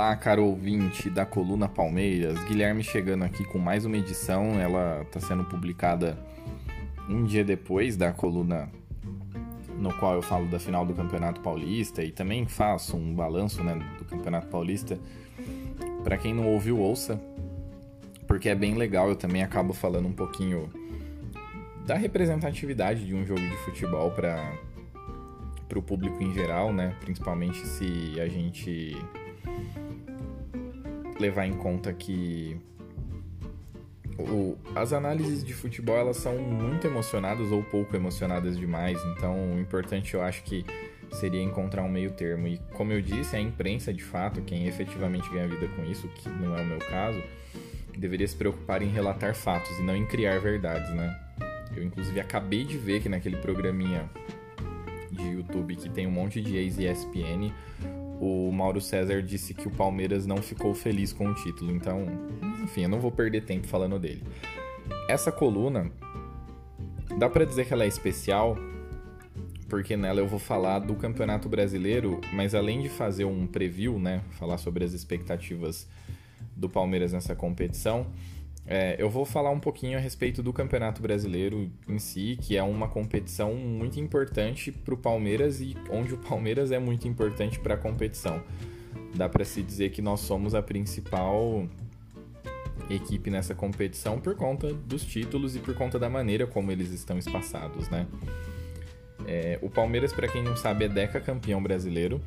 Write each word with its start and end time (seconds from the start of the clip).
Olá, 0.00 0.16
caro 0.16 0.46
ouvinte 0.46 1.10
da 1.10 1.26
Coluna 1.26 1.68
Palmeiras. 1.68 2.42
Guilherme 2.44 2.82
chegando 2.82 3.22
aqui 3.22 3.44
com 3.44 3.58
mais 3.58 3.84
uma 3.84 3.98
edição. 3.98 4.58
Ela 4.58 5.02
está 5.02 5.20
sendo 5.20 5.44
publicada 5.44 6.18
um 7.06 7.22
dia 7.22 7.44
depois 7.44 7.98
da 7.98 8.10
coluna 8.10 8.70
no 9.76 9.92
qual 9.98 10.14
eu 10.14 10.22
falo 10.22 10.48
da 10.48 10.58
final 10.58 10.86
do 10.86 10.94
Campeonato 10.94 11.42
Paulista 11.42 12.02
e 12.02 12.10
também 12.10 12.46
faço 12.46 12.96
um 12.96 13.14
balanço 13.14 13.62
né, 13.62 13.78
do 13.98 14.06
Campeonato 14.06 14.46
Paulista. 14.46 14.98
Para 16.02 16.16
quem 16.16 16.32
não 16.32 16.46
ouviu, 16.46 16.78
ouça, 16.78 17.20
porque 18.26 18.48
é 18.48 18.54
bem 18.54 18.76
legal. 18.76 19.06
Eu 19.10 19.16
também 19.16 19.42
acabo 19.42 19.74
falando 19.74 20.08
um 20.08 20.14
pouquinho 20.14 20.70
da 21.84 21.94
representatividade 21.94 23.04
de 23.04 23.14
um 23.14 23.26
jogo 23.26 23.42
de 23.42 23.56
futebol 23.58 24.10
para 24.12 24.50
o 25.76 25.82
público 25.82 26.22
em 26.22 26.32
geral, 26.32 26.72
né? 26.72 26.96
Principalmente 27.00 27.66
se 27.66 28.18
a 28.18 28.26
gente 28.26 28.96
levar 31.20 31.46
em 31.46 31.52
conta 31.52 31.92
que 31.92 32.58
o, 34.18 34.56
as 34.74 34.92
análises 34.92 35.44
de 35.44 35.54
futebol 35.54 35.96
elas 35.96 36.16
são 36.16 36.36
muito 36.38 36.86
emocionadas 36.86 37.50
ou 37.52 37.62
pouco 37.62 37.96
emocionadas 37.96 38.58
demais, 38.58 38.98
então 39.16 39.54
o 39.54 39.60
importante 39.60 40.14
eu 40.14 40.22
acho 40.22 40.42
que 40.42 40.64
seria 41.12 41.42
encontrar 41.42 41.82
um 41.82 41.88
meio 41.88 42.10
termo. 42.12 42.46
E 42.46 42.58
como 42.74 42.92
eu 42.92 43.00
disse, 43.00 43.36
a 43.36 43.40
imprensa 43.40 43.92
de 43.92 44.02
fato, 44.02 44.40
quem 44.42 44.66
efetivamente 44.66 45.28
ganha 45.30 45.48
vida 45.48 45.68
com 45.68 45.84
isso, 45.84 46.08
que 46.08 46.28
não 46.28 46.56
é 46.56 46.62
o 46.62 46.66
meu 46.66 46.78
caso, 46.78 47.22
deveria 47.96 48.26
se 48.26 48.36
preocupar 48.36 48.82
em 48.82 48.88
relatar 48.88 49.34
fatos 49.34 49.76
e 49.78 49.82
não 49.82 49.96
em 49.96 50.06
criar 50.06 50.38
verdades, 50.38 50.90
né? 50.90 51.18
Eu 51.74 51.84
inclusive 51.84 52.18
acabei 52.20 52.64
de 52.64 52.76
ver 52.76 53.00
que 53.00 53.08
naquele 53.08 53.36
programinha 53.36 54.08
de 55.10 55.22
YouTube 55.22 55.76
que 55.76 55.88
tem 55.88 56.06
um 56.06 56.10
monte 56.10 56.40
de 56.40 56.56
ex-ESPN, 56.56 57.52
o 58.20 58.52
Mauro 58.52 58.80
César 58.80 59.22
disse 59.22 59.54
que 59.54 59.66
o 59.66 59.70
Palmeiras 59.70 60.26
não 60.26 60.36
ficou 60.36 60.74
feliz 60.74 61.12
com 61.12 61.28
o 61.28 61.34
título. 61.34 61.72
Então, 61.72 62.06
enfim, 62.62 62.82
eu 62.82 62.88
não 62.88 63.00
vou 63.00 63.10
perder 63.10 63.44
tempo 63.44 63.66
falando 63.66 63.98
dele. 63.98 64.22
Essa 65.08 65.32
coluna, 65.32 65.90
dá 67.18 67.28
para 67.28 67.44
dizer 67.44 67.66
que 67.66 67.72
ela 67.72 67.84
é 67.84 67.88
especial, 67.88 68.56
porque 69.68 69.96
nela 69.96 70.20
eu 70.20 70.28
vou 70.28 70.38
falar 70.38 70.80
do 70.80 70.94
Campeonato 70.94 71.48
Brasileiro, 71.48 72.20
mas 72.34 72.54
além 72.54 72.82
de 72.82 72.90
fazer 72.90 73.24
um 73.24 73.46
preview, 73.46 73.98
né, 73.98 74.22
falar 74.32 74.58
sobre 74.58 74.84
as 74.84 74.92
expectativas 74.92 75.88
do 76.54 76.68
Palmeiras 76.68 77.12
nessa 77.12 77.34
competição, 77.34 78.06
é, 78.66 78.96
eu 78.98 79.10
vou 79.10 79.24
falar 79.24 79.50
um 79.50 79.58
pouquinho 79.58 79.98
a 79.98 80.00
respeito 80.00 80.42
do 80.42 80.52
Campeonato 80.52 81.02
Brasileiro 81.02 81.70
em 81.88 81.98
si, 81.98 82.38
que 82.40 82.56
é 82.56 82.62
uma 82.62 82.88
competição 82.88 83.54
muito 83.54 83.98
importante 83.98 84.70
para 84.70 84.94
o 84.94 84.96
Palmeiras 84.96 85.60
e 85.60 85.76
onde 85.90 86.14
o 86.14 86.18
Palmeiras 86.18 86.70
é 86.70 86.78
muito 86.78 87.08
importante 87.08 87.58
para 87.58 87.74
a 87.74 87.76
competição. 87.76 88.42
Dá 89.14 89.28
para 89.28 89.44
se 89.44 89.62
dizer 89.62 89.90
que 89.90 90.00
nós 90.00 90.20
somos 90.20 90.54
a 90.54 90.62
principal 90.62 91.66
equipe 92.88 93.30
nessa 93.30 93.54
competição 93.54 94.18
por 94.20 94.34
conta 94.34 94.72
dos 94.72 95.04
títulos 95.04 95.56
e 95.56 95.58
por 95.58 95.74
conta 95.74 95.98
da 95.98 96.08
maneira 96.08 96.46
como 96.46 96.70
eles 96.70 96.90
estão 96.90 97.18
espaçados, 97.18 97.88
né? 97.88 98.06
É, 99.26 99.58
o 99.62 99.68
Palmeiras, 99.68 100.12
para 100.12 100.28
quem 100.28 100.42
não 100.42 100.56
sabe, 100.56 100.84
é 100.84 100.88
deca 100.88 101.20
campeão 101.20 101.62
brasileiro 101.62 102.20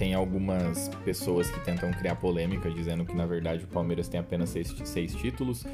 tem 0.00 0.14
algumas 0.14 0.88
pessoas 1.04 1.50
que 1.50 1.60
tentam 1.60 1.90
criar 1.92 2.16
polêmica 2.16 2.70
dizendo 2.70 3.04
que 3.04 3.14
na 3.14 3.26
verdade 3.26 3.64
o 3.64 3.66
Palmeiras 3.66 4.08
tem 4.08 4.18
apenas 4.18 4.48
seis, 4.48 4.74
seis 4.82 5.14
títulos, 5.14 5.66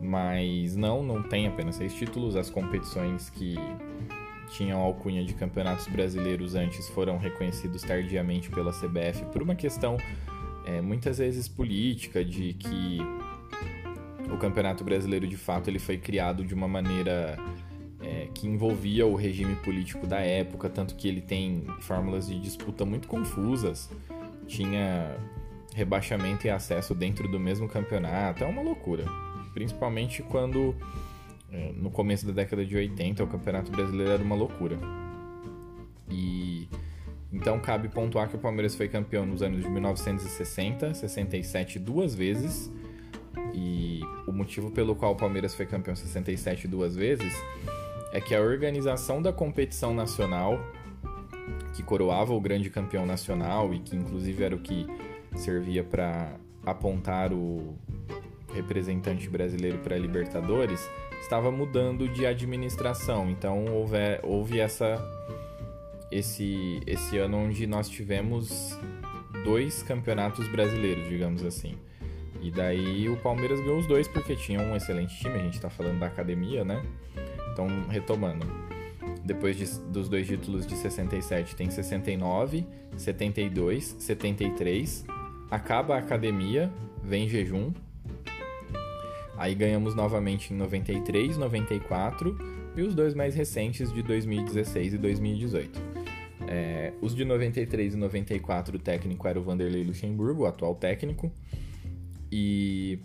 mas 0.00 0.74
não, 0.74 1.02
não 1.02 1.22
tem 1.22 1.46
apenas 1.46 1.76
seis 1.76 1.92
títulos. 1.92 2.36
As 2.36 2.48
competições 2.48 3.28
que 3.28 3.54
tinham 4.48 4.80
alcunha 4.80 5.22
de 5.22 5.34
campeonatos 5.34 5.86
brasileiros 5.88 6.54
antes 6.54 6.88
foram 6.88 7.18
reconhecidos 7.18 7.82
tardiamente 7.82 8.48
pela 8.48 8.72
CBF 8.72 9.26
por 9.30 9.42
uma 9.42 9.54
questão 9.54 9.98
é, 10.64 10.80
muitas 10.80 11.18
vezes 11.18 11.46
política, 11.46 12.24
de 12.24 12.54
que 12.54 13.00
o 14.32 14.38
campeonato 14.38 14.84
brasileiro 14.84 15.28
de 15.28 15.36
fato 15.36 15.68
ele 15.68 15.78
foi 15.78 15.98
criado 15.98 16.46
de 16.46 16.54
uma 16.54 16.66
maneira 16.66 17.36
é, 18.06 18.28
que 18.32 18.46
envolvia 18.46 19.04
o 19.04 19.16
regime 19.16 19.56
político 19.56 20.06
da 20.06 20.20
época, 20.20 20.68
tanto 20.70 20.94
que 20.94 21.08
ele 21.08 21.20
tem 21.20 21.64
fórmulas 21.80 22.28
de 22.28 22.38
disputa 22.38 22.84
muito 22.84 23.08
confusas, 23.08 23.90
tinha 24.46 25.16
rebaixamento 25.74 26.46
e 26.46 26.50
acesso 26.50 26.94
dentro 26.94 27.28
do 27.28 27.40
mesmo 27.40 27.68
campeonato, 27.68 28.44
é 28.44 28.46
uma 28.46 28.62
loucura. 28.62 29.04
Principalmente 29.52 30.22
quando 30.22 30.74
é, 31.52 31.72
no 31.72 31.90
começo 31.90 32.24
da 32.26 32.32
década 32.32 32.64
de 32.64 32.76
80 32.76 33.24
o 33.24 33.26
campeonato 33.26 33.72
brasileiro 33.72 34.12
era 34.12 34.22
uma 34.22 34.36
loucura. 34.36 34.78
E 36.08 36.68
então 37.32 37.58
cabe 37.58 37.88
pontuar 37.88 38.28
que 38.28 38.36
o 38.36 38.38
Palmeiras 38.38 38.76
foi 38.76 38.88
campeão 38.88 39.26
nos 39.26 39.42
anos 39.42 39.62
de 39.62 39.68
1960, 39.68 40.94
67 40.94 41.80
duas 41.80 42.14
vezes. 42.14 42.70
E 43.52 44.00
o 44.28 44.32
motivo 44.32 44.70
pelo 44.70 44.94
qual 44.94 45.12
o 45.12 45.16
Palmeiras 45.16 45.54
foi 45.54 45.66
campeão 45.66 45.96
67 45.96 46.68
duas 46.68 46.94
vezes 46.94 47.34
é 48.16 48.20
que 48.20 48.34
a 48.34 48.40
organização 48.40 49.20
da 49.20 49.30
competição 49.30 49.92
nacional, 49.92 50.58
que 51.74 51.82
coroava 51.82 52.32
o 52.32 52.40
grande 52.40 52.70
campeão 52.70 53.04
nacional 53.04 53.74
e 53.74 53.78
que 53.78 53.94
inclusive 53.94 54.42
era 54.42 54.56
o 54.56 54.58
que 54.58 54.86
servia 55.34 55.84
para 55.84 56.34
apontar 56.64 57.30
o 57.30 57.76
representante 58.54 59.28
brasileiro 59.28 59.80
para 59.80 59.96
a 59.96 59.98
Libertadores, 59.98 60.88
estava 61.20 61.50
mudando 61.50 62.08
de 62.08 62.24
administração. 62.24 63.28
Então 63.28 63.66
houve, 63.66 63.98
houve 64.22 64.60
essa 64.60 64.98
esse 66.10 66.80
esse 66.86 67.18
ano 67.18 67.36
onde 67.36 67.66
nós 67.66 67.86
tivemos 67.86 68.78
dois 69.44 69.82
campeonatos 69.82 70.48
brasileiros, 70.48 71.06
digamos 71.06 71.44
assim. 71.44 71.76
E 72.40 72.50
daí 72.50 73.10
o 73.10 73.16
Palmeiras 73.18 73.60
ganhou 73.60 73.78
os 73.78 73.86
dois 73.86 74.08
porque 74.08 74.34
tinha 74.36 74.58
um 74.58 74.74
excelente 74.74 75.18
time, 75.18 75.34
a 75.34 75.42
gente 75.42 75.56
está 75.56 75.68
falando 75.68 75.98
da 75.98 76.06
academia, 76.06 76.64
né? 76.64 76.82
Então, 77.56 77.68
retomando. 77.88 78.46
Depois 79.24 79.56
de, 79.56 79.64
dos 79.88 80.10
dois 80.10 80.26
títulos 80.26 80.66
de 80.66 80.76
67, 80.76 81.56
tem 81.56 81.70
69, 81.70 82.66
72, 82.98 83.96
73. 83.98 85.06
Acaba 85.50 85.94
a 85.94 85.98
academia, 85.98 86.70
vem 87.02 87.26
jejum. 87.26 87.72
Aí 89.38 89.54
ganhamos 89.54 89.94
novamente 89.94 90.52
em 90.52 90.56
93, 90.56 91.38
94 91.38 92.36
e 92.76 92.82
os 92.82 92.94
dois 92.94 93.14
mais 93.14 93.34
recentes 93.34 93.90
de 93.90 94.02
2016 94.02 94.92
e 94.92 94.98
2018. 94.98 95.80
É, 96.46 96.92
os 97.00 97.14
de 97.14 97.24
93 97.24 97.94
e 97.94 97.96
94, 97.96 98.76
o 98.76 98.78
técnico 98.78 99.26
era 99.26 99.40
o 99.40 99.42
Vanderlei 99.42 99.82
Luxemburgo, 99.82 100.42
o 100.42 100.46
atual 100.46 100.74
técnico. 100.74 101.32
E 102.30 102.98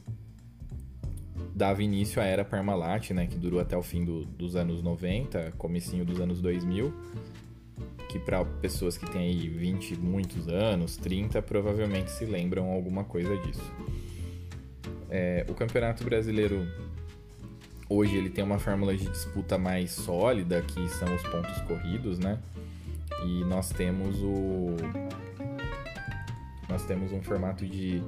dava 1.54 1.84
início 1.84 2.22
à 2.22 2.26
era 2.26 2.44
Parmalat, 2.46 3.12
né, 3.12 3.28
que 3.28 3.38
durou 3.38 3.60
até 3.60 3.78
o 3.78 3.84
fim 3.84 4.04
do, 4.04 4.26
dos 4.26 4.56
anos 4.56 4.82
90, 4.82 5.54
comecinho 5.58 6.06
dos 6.06 6.20
anos 6.20 6.42
2000, 6.42 6.94
que 8.10 8.20
para 8.20 8.44
pessoas 8.44 8.98
que 8.98 9.10
têm 9.10 9.22
aí 9.22 9.50
20 9.50 9.98
muitos 9.98 10.48
anos, 10.48 10.98
30, 10.98 11.42
provavelmente 11.42 12.12
se 12.12 12.26
lembram 12.26 12.70
alguma 12.72 13.04
coisa 13.04 13.38
disso. 13.38 13.72
É, 15.10 15.46
o 15.50 15.54
Campeonato 15.54 16.04
Brasileiro 16.04 16.66
hoje 17.90 18.16
ele 18.16 18.30
tem 18.30 18.44
uma 18.44 18.58
fórmula 18.58 18.96
de 18.96 19.06
disputa 19.06 19.58
mais 19.58 19.92
sólida, 19.92 20.62
que 20.62 20.88
são 20.90 21.14
os 21.14 21.22
pontos 21.24 21.58
corridos, 21.64 22.18
né? 22.18 22.40
E 23.26 23.44
nós 23.44 23.70
temos 23.70 24.18
o 24.24 24.78
nós 26.70 26.86
temos 26.86 27.12
um 27.12 27.22
formato 27.22 27.66
de 27.66 28.02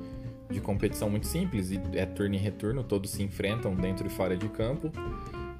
de 0.53 0.62
competição 0.62 1.09
muito 1.09 1.28
simples 1.28 1.72
e 1.72 1.81
é 1.94 2.06
turno 2.06 2.36
e 2.36 2.38
retorno, 2.38 2.84
todos 2.84 3.12
se 3.12 3.24
enfrentam 3.24 3.75
dentro 3.75 4.08
e 4.08 4.09
fora 4.09 4.38
de 4.38 4.47
campo. 4.47 4.91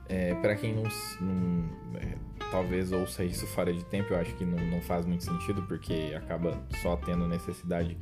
É, 0.08 0.36
para 0.36 0.56
quem 0.56 0.76
não, 0.76 0.84
não 1.22 2.00
é, 2.00 2.16
talvez 2.52 2.92
ouça 2.92 3.24
isso 3.24 3.48
fora 3.48 3.74
de 3.74 3.84
tempo, 3.86 4.13
eu 4.13 4.18
acho 4.18 4.34
que 4.36 4.45
não, 4.45 4.57
não 4.68 4.81
faz 4.81 5.06
muito 5.06 5.24
sentido 5.24 5.63
porque 5.63 6.13
acaba 6.16 6.62
só 6.81 6.95
tendo 6.95 7.28
necessidade. 7.28 7.98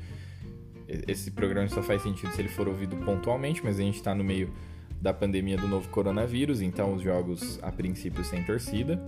Esse 1.08 1.32
programa 1.32 1.70
só 1.70 1.82
faz 1.82 2.02
sentido 2.02 2.34
se 2.34 2.42
ele 2.42 2.50
for 2.50 2.68
ouvido 2.68 2.98
pontualmente, 2.98 3.64
mas 3.64 3.80
a 3.80 3.82
gente 3.82 3.96
está 3.96 4.14
no 4.14 4.24
meio 4.24 4.54
da 5.00 5.14
pandemia 5.14 5.58
do 5.58 5.68
novo 5.68 5.88
coronavírus, 5.90 6.62
então 6.62 6.94
os 6.94 7.02
jogos 7.02 7.60
a 7.64 7.72
princípio 7.72 8.24
sem 8.24 8.44
torcida. 8.44 9.02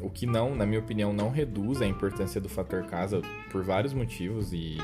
O 0.00 0.08
que 0.08 0.24
não, 0.24 0.54
na 0.54 0.64
minha 0.64 0.78
opinião, 0.78 1.12
não 1.12 1.30
reduz 1.30 1.82
a 1.82 1.86
importância 1.86 2.40
do 2.40 2.48
fator 2.48 2.84
casa 2.84 3.20
por 3.50 3.64
vários 3.64 3.92
motivos 3.92 4.52
e 4.52 4.78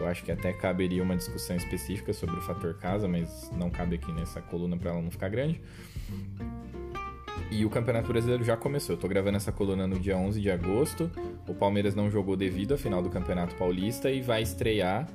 eu 0.00 0.06
acho 0.06 0.24
que 0.24 0.32
até 0.32 0.52
caberia 0.52 1.02
uma 1.02 1.16
discussão 1.16 1.56
específica 1.56 2.12
sobre 2.12 2.36
o 2.36 2.40
fator 2.40 2.74
casa, 2.74 3.06
mas 3.06 3.50
não 3.56 3.70
cabe 3.70 3.96
aqui 3.96 4.10
nessa 4.12 4.40
coluna 4.40 4.76
para 4.76 4.90
ela 4.90 5.02
não 5.02 5.10
ficar 5.10 5.28
grande. 5.28 5.60
E 7.50 7.64
o 7.64 7.70
Campeonato 7.70 8.08
Brasileiro 8.08 8.44
já 8.44 8.56
começou. 8.56 8.94
Eu 8.94 9.00
tô 9.00 9.08
gravando 9.08 9.36
essa 9.36 9.50
coluna 9.50 9.86
no 9.86 9.98
dia 9.98 10.16
11 10.16 10.40
de 10.40 10.50
agosto. 10.50 11.10
O 11.48 11.54
Palmeiras 11.54 11.94
não 11.94 12.10
jogou 12.10 12.36
devido 12.36 12.74
à 12.74 12.78
final 12.78 13.02
do 13.02 13.10
Campeonato 13.10 13.54
Paulista 13.56 14.10
e 14.10 14.20
vai 14.20 14.42
estrear 14.42 15.08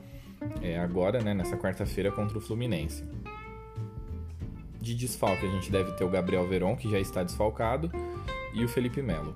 é, 0.61 0.77
agora, 0.77 1.21
né, 1.21 1.33
nessa 1.33 1.55
quarta-feira 1.55 2.11
contra 2.11 2.37
o 2.37 2.41
Fluminense. 2.41 3.03
De 4.81 4.93
desfalque, 4.93 5.45
a 5.45 5.49
gente 5.49 5.71
deve 5.71 5.93
ter 5.93 6.03
o 6.03 6.09
Gabriel 6.09 6.47
Veron, 6.47 6.75
que 6.75 6.89
já 6.89 6.99
está 6.99 7.23
desfalcado, 7.23 7.91
e 8.53 8.63
o 8.63 8.67
Felipe 8.67 9.01
Melo. 9.01 9.33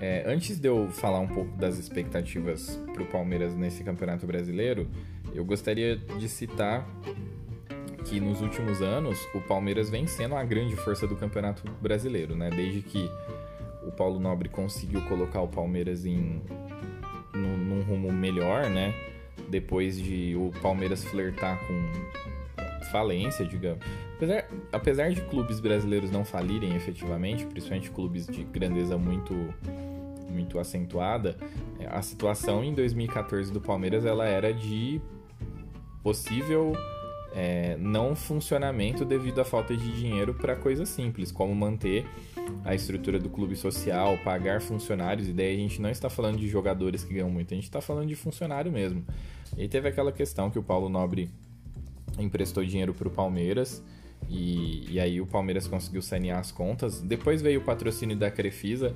É, 0.00 0.22
antes 0.26 0.58
de 0.58 0.68
eu 0.68 0.88
falar 0.90 1.18
um 1.18 1.26
pouco 1.26 1.56
das 1.56 1.76
expectativas 1.76 2.80
para 2.92 3.02
o 3.02 3.06
Palmeiras 3.06 3.54
nesse 3.54 3.82
Campeonato 3.82 4.26
Brasileiro, 4.26 4.88
eu 5.34 5.44
gostaria 5.44 5.96
de 5.96 6.28
citar 6.28 6.86
que 8.04 8.20
nos 8.20 8.40
últimos 8.40 8.80
anos 8.80 9.18
o 9.34 9.40
Palmeiras 9.40 9.90
vem 9.90 10.06
sendo 10.06 10.34
a 10.36 10.44
grande 10.44 10.76
força 10.76 11.06
do 11.06 11.16
Campeonato 11.16 11.70
Brasileiro, 11.80 12.36
né? 12.36 12.48
Desde 12.48 12.80
que 12.80 13.10
o 13.86 13.90
Paulo 13.90 14.20
Nobre 14.20 14.48
conseguiu 14.48 15.02
colocar 15.02 15.42
o 15.42 15.48
Palmeiras 15.48 16.06
em 16.06 16.40
num, 17.34 17.56
num 17.56 17.82
rumo 17.82 18.12
melhor, 18.12 18.70
né? 18.70 18.94
Depois 19.48 20.00
de 20.00 20.34
o 20.36 20.52
Palmeiras 20.62 21.04
flertar 21.04 21.58
com 21.66 22.84
falência, 22.90 23.44
digamos. 23.44 23.84
Apesar, 24.16 24.48
apesar 24.72 25.10
de 25.10 25.20
clubes 25.22 25.60
brasileiros 25.60 26.10
não 26.10 26.24
falirem 26.24 26.74
efetivamente, 26.74 27.46
principalmente 27.46 27.90
clubes 27.90 28.26
de 28.26 28.42
grandeza 28.44 28.96
muito 28.96 29.34
muito 30.38 30.58
acentuada, 30.58 31.36
é, 31.80 31.86
a 31.86 32.00
situação 32.00 32.62
em 32.62 32.72
2014 32.72 33.52
do 33.52 33.60
Palmeiras 33.60 34.04
ela 34.04 34.24
era 34.24 34.52
de 34.54 35.00
possível 36.02 36.72
é, 37.34 37.76
não 37.76 38.14
funcionamento 38.14 39.04
devido 39.04 39.40
à 39.40 39.44
falta 39.44 39.76
de 39.76 39.92
dinheiro 40.00 40.32
para 40.32 40.54
coisas 40.54 40.88
simples, 40.88 41.32
como 41.32 41.54
manter 41.54 42.06
a 42.64 42.74
estrutura 42.74 43.18
do 43.18 43.28
clube 43.28 43.56
social, 43.56 44.16
pagar 44.24 44.60
funcionários, 44.60 45.28
e 45.28 45.32
daí 45.32 45.54
a 45.54 45.58
gente 45.58 45.82
não 45.82 45.90
está 45.90 46.08
falando 46.08 46.38
de 46.38 46.48
jogadores 46.48 47.04
que 47.04 47.12
ganham 47.12 47.30
muito, 47.30 47.52
a 47.52 47.56
gente 47.56 47.64
está 47.64 47.80
falando 47.80 48.08
de 48.08 48.14
funcionário 48.14 48.70
mesmo. 48.70 49.04
E 49.56 49.68
teve 49.68 49.88
aquela 49.88 50.12
questão 50.12 50.50
que 50.50 50.58
o 50.58 50.62
Paulo 50.62 50.88
Nobre 50.88 51.30
emprestou 52.18 52.64
dinheiro 52.64 52.94
para 52.94 53.08
o 53.08 53.10
Palmeiras, 53.10 53.82
e, 54.28 54.86
e 54.90 55.00
aí 55.00 55.20
o 55.20 55.26
Palmeiras 55.26 55.66
conseguiu 55.66 56.02
sanear 56.02 56.38
as 56.38 56.50
contas. 56.50 57.00
Depois 57.00 57.40
veio 57.40 57.60
o 57.60 57.64
patrocínio 57.64 58.16
da 58.16 58.30
Crefisa, 58.30 58.94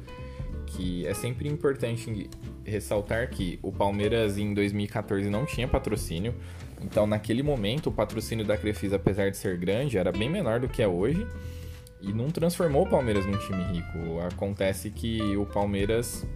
que 0.76 1.06
é 1.06 1.14
sempre 1.14 1.48
importante 1.48 2.28
ressaltar 2.64 3.30
que 3.30 3.58
o 3.62 3.70
Palmeiras 3.70 4.38
em 4.38 4.54
2014 4.54 5.28
não 5.28 5.44
tinha 5.44 5.68
patrocínio. 5.68 6.34
Então, 6.80 7.06
naquele 7.06 7.42
momento, 7.42 7.88
o 7.88 7.92
patrocínio 7.92 8.44
da 8.44 8.56
Crefisa, 8.56 8.96
apesar 8.96 9.30
de 9.30 9.36
ser 9.36 9.56
grande, 9.56 9.98
era 9.98 10.10
bem 10.10 10.28
menor 10.28 10.60
do 10.60 10.68
que 10.68 10.82
é 10.82 10.88
hoje 10.88 11.26
e 12.00 12.12
não 12.12 12.30
transformou 12.30 12.84
o 12.84 12.88
Palmeiras 12.88 13.24
num 13.24 13.38
time 13.38 13.62
rico. 13.64 14.20
Acontece 14.32 14.90
que 14.90 15.36
o 15.36 15.46
Palmeiras 15.46 16.26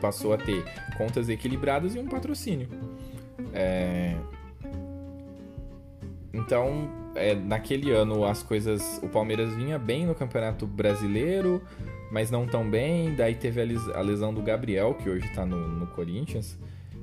passou 0.00 0.32
a 0.32 0.36
ter 0.36 0.64
contas 0.96 1.28
equilibradas 1.28 1.94
e 1.94 1.98
um 1.98 2.06
patrocínio. 2.06 2.68
É... 3.52 4.16
Então, 6.32 6.90
é, 7.14 7.34
naquele 7.34 7.90
ano 7.92 8.24
as 8.24 8.42
coisas. 8.42 8.98
O 9.02 9.08
Palmeiras 9.08 9.54
vinha 9.54 9.78
bem 9.78 10.06
no 10.06 10.14
Campeonato 10.14 10.66
Brasileiro, 10.66 11.62
mas 12.14 12.30
não 12.30 12.46
tão 12.46 12.70
bem. 12.70 13.12
Daí 13.16 13.34
teve 13.34 13.60
a 13.60 14.00
lesão 14.00 14.32
do 14.32 14.40
Gabriel, 14.40 14.94
que 14.94 15.10
hoje 15.10 15.26
está 15.26 15.44
no, 15.44 15.68
no 15.68 15.88
Corinthians 15.88 16.56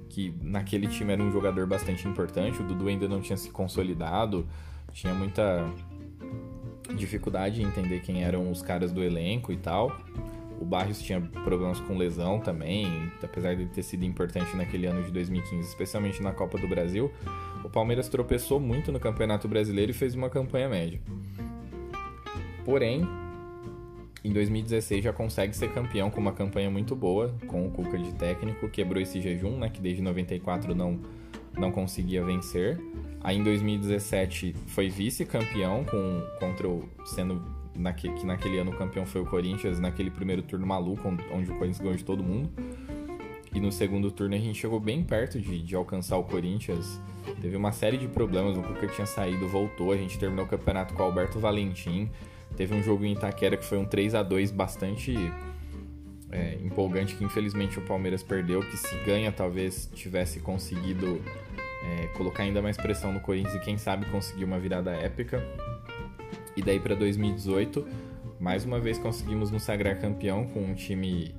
que 0.09 0.33
naquele 0.41 0.87
time 0.87 1.13
era 1.13 1.23
um 1.23 1.31
jogador 1.31 1.65
bastante 1.65 2.05
importante. 2.07 2.61
O 2.61 2.65
Dudu 2.65 2.89
ainda 2.89 3.07
não 3.07 3.21
tinha 3.21 3.37
se 3.37 3.49
consolidado, 3.49 4.45
tinha 4.91 5.13
muita 5.13 5.65
dificuldade 6.97 7.61
em 7.61 7.65
entender 7.65 8.01
quem 8.01 8.21
eram 8.21 8.51
os 8.51 8.61
caras 8.61 8.91
do 8.91 9.01
elenco 9.01 9.53
e 9.53 9.57
tal. 9.57 9.95
O 10.59 10.65
Barrios 10.65 11.01
tinha 11.01 11.21
problemas 11.21 11.79
com 11.79 11.97
lesão 11.97 12.39
também, 12.39 13.09
apesar 13.23 13.55
de 13.55 13.67
ter 13.67 13.83
sido 13.83 14.03
importante 14.03 14.55
naquele 14.55 14.85
ano 14.85 15.01
de 15.01 15.11
2015, 15.11 15.67
especialmente 15.67 16.21
na 16.21 16.33
Copa 16.33 16.57
do 16.57 16.67
Brasil. 16.67 17.09
O 17.63 17.69
Palmeiras 17.69 18.09
tropeçou 18.09 18.59
muito 18.59 18.91
no 18.91 18.99
Campeonato 18.99 19.47
Brasileiro 19.47 19.91
e 19.91 19.93
fez 19.93 20.13
uma 20.13 20.29
campanha 20.29 20.67
média. 20.67 20.99
Porém, 22.65 23.07
em 24.23 24.31
2016 24.31 25.03
já 25.03 25.11
consegue 25.11 25.55
ser 25.55 25.73
campeão 25.73 26.11
com 26.11 26.21
uma 26.21 26.31
campanha 26.31 26.69
muito 26.69 26.95
boa, 26.95 27.33
com 27.47 27.65
o 27.65 27.71
Cuca 27.71 27.97
de 27.97 28.13
técnico, 28.13 28.69
quebrou 28.69 29.01
esse 29.01 29.19
jejum, 29.19 29.57
né, 29.57 29.69
que 29.69 29.81
desde 29.81 30.01
94 30.01 30.75
não, 30.75 30.99
não 31.57 31.71
conseguia 31.71 32.23
vencer. 32.23 32.79
Aí 33.23 33.37
em 33.37 33.43
2017 33.43 34.55
foi 34.67 34.89
vice-campeão 34.89 35.83
com 35.83 36.21
contra 36.39 36.67
o 36.67 36.87
sendo 37.05 37.41
naque, 37.75 38.11
que 38.13 38.25
naquele 38.25 38.59
ano 38.59 38.71
o 38.71 38.77
campeão 38.77 39.05
foi 39.05 39.21
o 39.21 39.25
Corinthians, 39.25 39.79
naquele 39.79 40.11
primeiro 40.11 40.41
turno 40.41 40.65
maluco 40.65 41.07
onde 41.31 41.51
o 41.51 41.55
Corinthians 41.55 41.79
ganhou 41.79 41.95
de 41.95 42.05
todo 42.05 42.23
mundo. 42.23 42.49
E 43.53 43.59
no 43.59 43.71
segundo 43.71 44.09
turno 44.11 44.35
a 44.35 44.39
gente 44.39 44.57
chegou 44.57 44.79
bem 44.79 45.03
perto 45.03 45.39
de, 45.39 45.61
de 45.61 45.75
alcançar 45.75 46.17
o 46.17 46.23
Corinthians. 46.23 47.01
Teve 47.41 47.55
uma 47.55 47.71
série 47.71 47.97
de 47.97 48.07
problemas, 48.07 48.57
o 48.57 48.61
Cuca 48.61 48.87
tinha 48.87 49.05
saído, 49.05 49.47
voltou, 49.47 49.91
a 49.91 49.97
gente 49.97 50.17
terminou 50.17 50.45
o 50.45 50.47
campeonato 50.47 50.93
com 50.93 51.01
o 51.01 51.05
Alberto 51.05 51.39
Valentim. 51.39 52.09
Teve 52.55 52.75
um 52.75 52.83
jogo 52.83 53.05
em 53.05 53.13
Itaquera 53.13 53.57
que 53.57 53.65
foi 53.65 53.77
um 53.77 53.85
3 53.85 54.15
a 54.15 54.23
2 54.23 54.51
bastante 54.51 55.15
é, 56.31 56.57
empolgante, 56.63 57.15
que 57.15 57.23
infelizmente 57.23 57.79
o 57.79 57.81
Palmeiras 57.81 58.23
perdeu, 58.23 58.61
que 58.61 58.77
se 58.77 58.95
ganha 59.05 59.31
talvez 59.31 59.89
tivesse 59.93 60.39
conseguido 60.39 61.21
é, 61.83 62.07
colocar 62.07 62.43
ainda 62.43 62.61
mais 62.61 62.77
pressão 62.77 63.11
no 63.11 63.19
Corinthians 63.19 63.55
e 63.55 63.59
quem 63.59 63.77
sabe 63.77 64.05
conseguir 64.07 64.43
uma 64.43 64.59
virada 64.59 64.91
épica. 64.91 65.43
E 66.55 66.61
daí 66.61 66.79
para 66.79 66.95
2018, 66.95 67.87
mais 68.39 68.65
uma 68.65 68.79
vez 68.79 68.97
conseguimos 68.97 69.51
nos 69.51 69.63
sagrar 69.63 69.99
campeão 69.99 70.45
com 70.45 70.61
um 70.61 70.73
time 70.73 71.33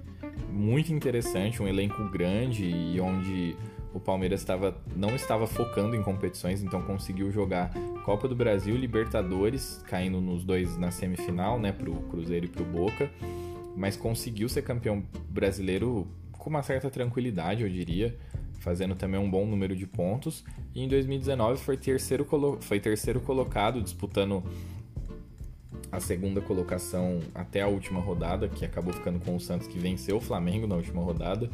muito 0.50 0.92
interessante, 0.92 1.62
um 1.62 1.68
elenco 1.68 2.08
grande 2.10 2.64
e 2.64 3.00
onde 3.00 3.56
o 3.94 4.00
Palmeiras 4.00 4.40
estava, 4.40 4.76
não 4.96 5.14
estava 5.14 5.46
focando 5.46 5.94
em 5.94 6.02
competições, 6.02 6.62
então 6.62 6.82
conseguiu 6.82 7.30
jogar 7.30 7.70
Copa 8.04 8.26
do 8.26 8.34
Brasil, 8.34 8.76
Libertadores, 8.76 9.82
caindo 9.86 10.20
nos 10.20 10.44
dois 10.44 10.76
na 10.76 10.90
semifinal, 10.90 11.58
né, 11.58 11.72
pro 11.72 11.94
Cruzeiro 11.94 12.46
e 12.46 12.48
pro 12.48 12.64
Boca, 12.64 13.10
mas 13.76 13.96
conseguiu 13.96 14.48
ser 14.48 14.62
campeão 14.62 15.02
brasileiro 15.28 16.06
com 16.32 16.50
uma 16.50 16.62
certa 16.62 16.90
tranquilidade, 16.90 17.62
eu 17.62 17.68
diria, 17.68 18.18
fazendo 18.58 18.94
também 18.94 19.20
um 19.20 19.30
bom 19.30 19.46
número 19.46 19.76
de 19.76 19.86
pontos. 19.86 20.44
E 20.74 20.82
em 20.82 20.88
2019 20.88 21.60
foi 21.60 21.76
terceiro, 21.76 22.26
foi 22.60 22.80
terceiro 22.80 23.20
colocado, 23.20 23.80
disputando 23.80 24.42
a 25.92 26.00
segunda 26.00 26.40
colocação 26.40 27.20
até 27.34 27.60
a 27.60 27.68
última 27.68 28.00
rodada, 28.00 28.48
que 28.48 28.64
acabou 28.64 28.94
ficando 28.94 29.20
com 29.20 29.36
o 29.36 29.40
Santos, 29.40 29.68
que 29.68 29.78
venceu 29.78 30.16
o 30.16 30.20
Flamengo 30.20 30.66
na 30.66 30.74
última 30.74 31.02
rodada. 31.02 31.50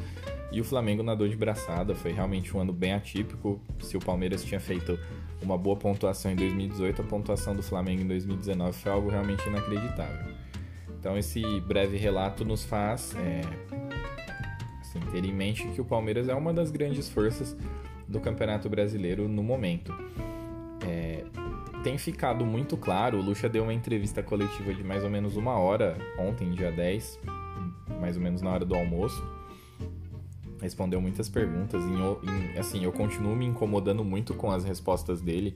E 0.52 0.60
o 0.60 0.64
Flamengo 0.64 1.02
nadou 1.02 1.26
de 1.26 1.36
braçada, 1.36 1.92
foi 1.92 2.12
realmente 2.12 2.56
um 2.56 2.60
ano 2.60 2.72
bem 2.72 2.92
atípico. 2.92 3.60
Se 3.80 3.96
o 3.96 4.00
Palmeiras 4.00 4.44
tinha 4.44 4.60
feito 4.60 4.96
uma 5.42 5.58
boa 5.58 5.76
pontuação 5.76 6.30
em 6.30 6.36
2018, 6.36 7.02
a 7.02 7.04
pontuação 7.04 7.54
do 7.54 7.64
Flamengo 7.64 8.02
em 8.02 8.06
2019 8.06 8.72
foi 8.78 8.92
algo 8.92 9.10
realmente 9.10 9.44
inacreditável. 9.48 10.32
Então 11.00 11.18
esse 11.18 11.42
breve 11.60 11.96
relato 11.96 12.44
nos 12.44 12.64
faz 12.64 13.14
é, 13.16 13.40
assim, 14.80 15.00
ter 15.10 15.24
em 15.24 15.32
mente 15.32 15.66
que 15.68 15.80
o 15.80 15.84
Palmeiras 15.84 16.28
é 16.28 16.34
uma 16.34 16.52
das 16.52 16.70
grandes 16.70 17.08
forças 17.08 17.56
do 18.06 18.20
Campeonato 18.20 18.68
Brasileiro 18.68 19.28
no 19.28 19.42
momento. 19.42 19.92
É, 20.86 21.24
tem 21.88 21.96
ficado 21.96 22.44
muito 22.44 22.76
claro, 22.76 23.16
o 23.16 23.22
Lucha 23.22 23.48
deu 23.48 23.62
uma 23.62 23.72
entrevista 23.72 24.22
coletiva 24.22 24.74
de 24.74 24.84
mais 24.84 25.02
ou 25.02 25.08
menos 25.08 25.38
uma 25.38 25.58
hora 25.58 25.96
ontem, 26.18 26.50
dia 26.50 26.70
10, 26.70 27.18
mais 27.98 28.14
ou 28.14 28.22
menos 28.22 28.42
na 28.42 28.50
hora 28.50 28.62
do 28.62 28.74
almoço 28.74 29.26
respondeu 30.60 31.00
muitas 31.00 31.30
perguntas. 31.30 31.80
E, 31.84 32.58
assim, 32.58 32.84
eu 32.84 32.92
continuo 32.92 33.34
me 33.34 33.46
incomodando 33.46 34.04
muito 34.04 34.34
com 34.34 34.50
as 34.50 34.64
respostas 34.64 35.22
dele. 35.22 35.54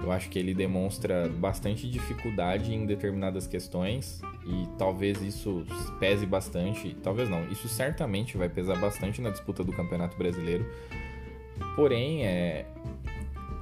Eu 0.00 0.10
acho 0.10 0.30
que 0.30 0.38
ele 0.38 0.54
demonstra 0.54 1.28
bastante 1.28 1.90
dificuldade 1.90 2.72
em 2.72 2.86
determinadas 2.86 3.46
questões 3.46 4.22
e 4.46 4.66
talvez 4.78 5.20
isso 5.20 5.66
pese 5.98 6.24
bastante. 6.24 6.96
Talvez 7.02 7.28
não, 7.28 7.46
isso 7.50 7.68
certamente 7.68 8.38
vai 8.38 8.48
pesar 8.48 8.76
bastante 8.76 9.20
na 9.20 9.28
disputa 9.28 9.62
do 9.62 9.72
Campeonato 9.72 10.16
Brasileiro. 10.16 10.64
Porém, 11.74 12.24
é, 12.24 12.64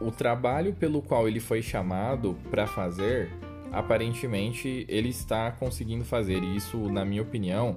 o 0.01 0.11
trabalho 0.11 0.75
pelo 0.75 1.01
qual 1.03 1.29
ele 1.29 1.41
foi 1.41 1.63
chamado 1.63 2.37
para 2.51 2.67
fazer, 2.67 3.31
aparentemente 3.73 4.85
ele 4.89 5.09
está 5.09 5.51
conseguindo 5.51 6.05
fazer. 6.05 6.43
E 6.43 6.57
isso, 6.57 6.77
na 6.91 7.05
minha 7.05 7.23
opinião, 7.23 7.77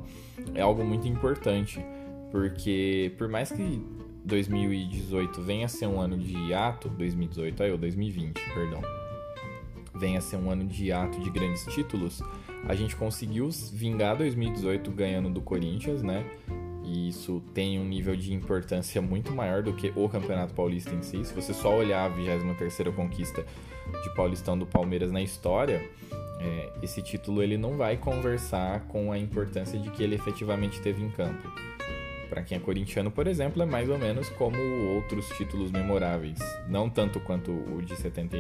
é 0.53 0.61
algo 0.61 0.83
muito 0.83 1.07
importante 1.07 1.83
porque 2.31 3.13
por 3.17 3.27
mais 3.27 3.51
que 3.51 3.81
2018 4.25 5.41
venha 5.41 5.65
a 5.65 5.69
ser 5.69 5.87
um 5.87 5.99
ano 5.99 6.17
de 6.17 6.33
hiato, 6.33 6.89
2018, 6.89 7.63
aí, 7.63 7.71
ou 7.71 7.77
2020, 7.77 8.39
perdão, 8.53 8.81
venha 9.95 10.19
a 10.19 10.21
ser 10.21 10.37
um 10.37 10.51
ano 10.51 10.65
de 10.65 10.85
hiato 10.85 11.19
de 11.19 11.29
grandes 11.29 11.65
títulos, 11.65 12.21
a 12.67 12.75
gente 12.75 12.95
conseguiu 12.95 13.49
vingar 13.73 14.17
2018 14.17 14.91
ganhando 14.91 15.29
do 15.29 15.41
Corinthians, 15.41 16.03
né? 16.03 16.25
E 16.89 17.09
isso 17.09 17.39
tem 17.53 17.79
um 17.79 17.85
nível 17.85 18.15
de 18.15 18.33
importância 18.33 18.99
muito 18.99 19.31
maior 19.31 19.61
do 19.61 19.73
que 19.73 19.93
o 19.95 20.09
Campeonato 20.09 20.55
Paulista 20.55 20.89
em 20.89 21.03
si. 21.03 21.23
Se 21.23 21.33
você 21.33 21.53
só 21.53 21.77
olhar 21.77 22.09
a 22.09 22.15
23ª 22.15 22.91
conquista 22.95 23.45
de 24.03 24.15
Paulistão 24.15 24.57
do 24.57 24.65
Palmeiras 24.65 25.11
na 25.11 25.21
história, 25.21 25.87
é, 26.39 26.69
esse 26.81 26.99
título 27.03 27.43
ele 27.43 27.57
não 27.57 27.77
vai 27.77 27.95
conversar 27.95 28.81
com 28.87 29.11
a 29.11 29.19
importância 29.19 29.77
de 29.77 29.91
que 29.91 30.01
ele 30.01 30.15
efetivamente 30.15 30.81
teve 30.81 31.03
em 31.03 31.11
campo. 31.11 31.47
Para 32.27 32.41
quem 32.41 32.57
é 32.57 32.59
corintiano, 32.59 33.11
por 33.11 33.27
exemplo, 33.27 33.61
é 33.61 33.65
mais 33.67 33.87
ou 33.87 33.97
menos 33.99 34.27
como 34.31 34.57
outros 34.95 35.27
títulos 35.29 35.71
memoráveis. 35.71 36.39
Não 36.67 36.89
tanto 36.89 37.19
quanto 37.19 37.51
o 37.51 37.83
de 37.83 37.95
70 37.95 38.35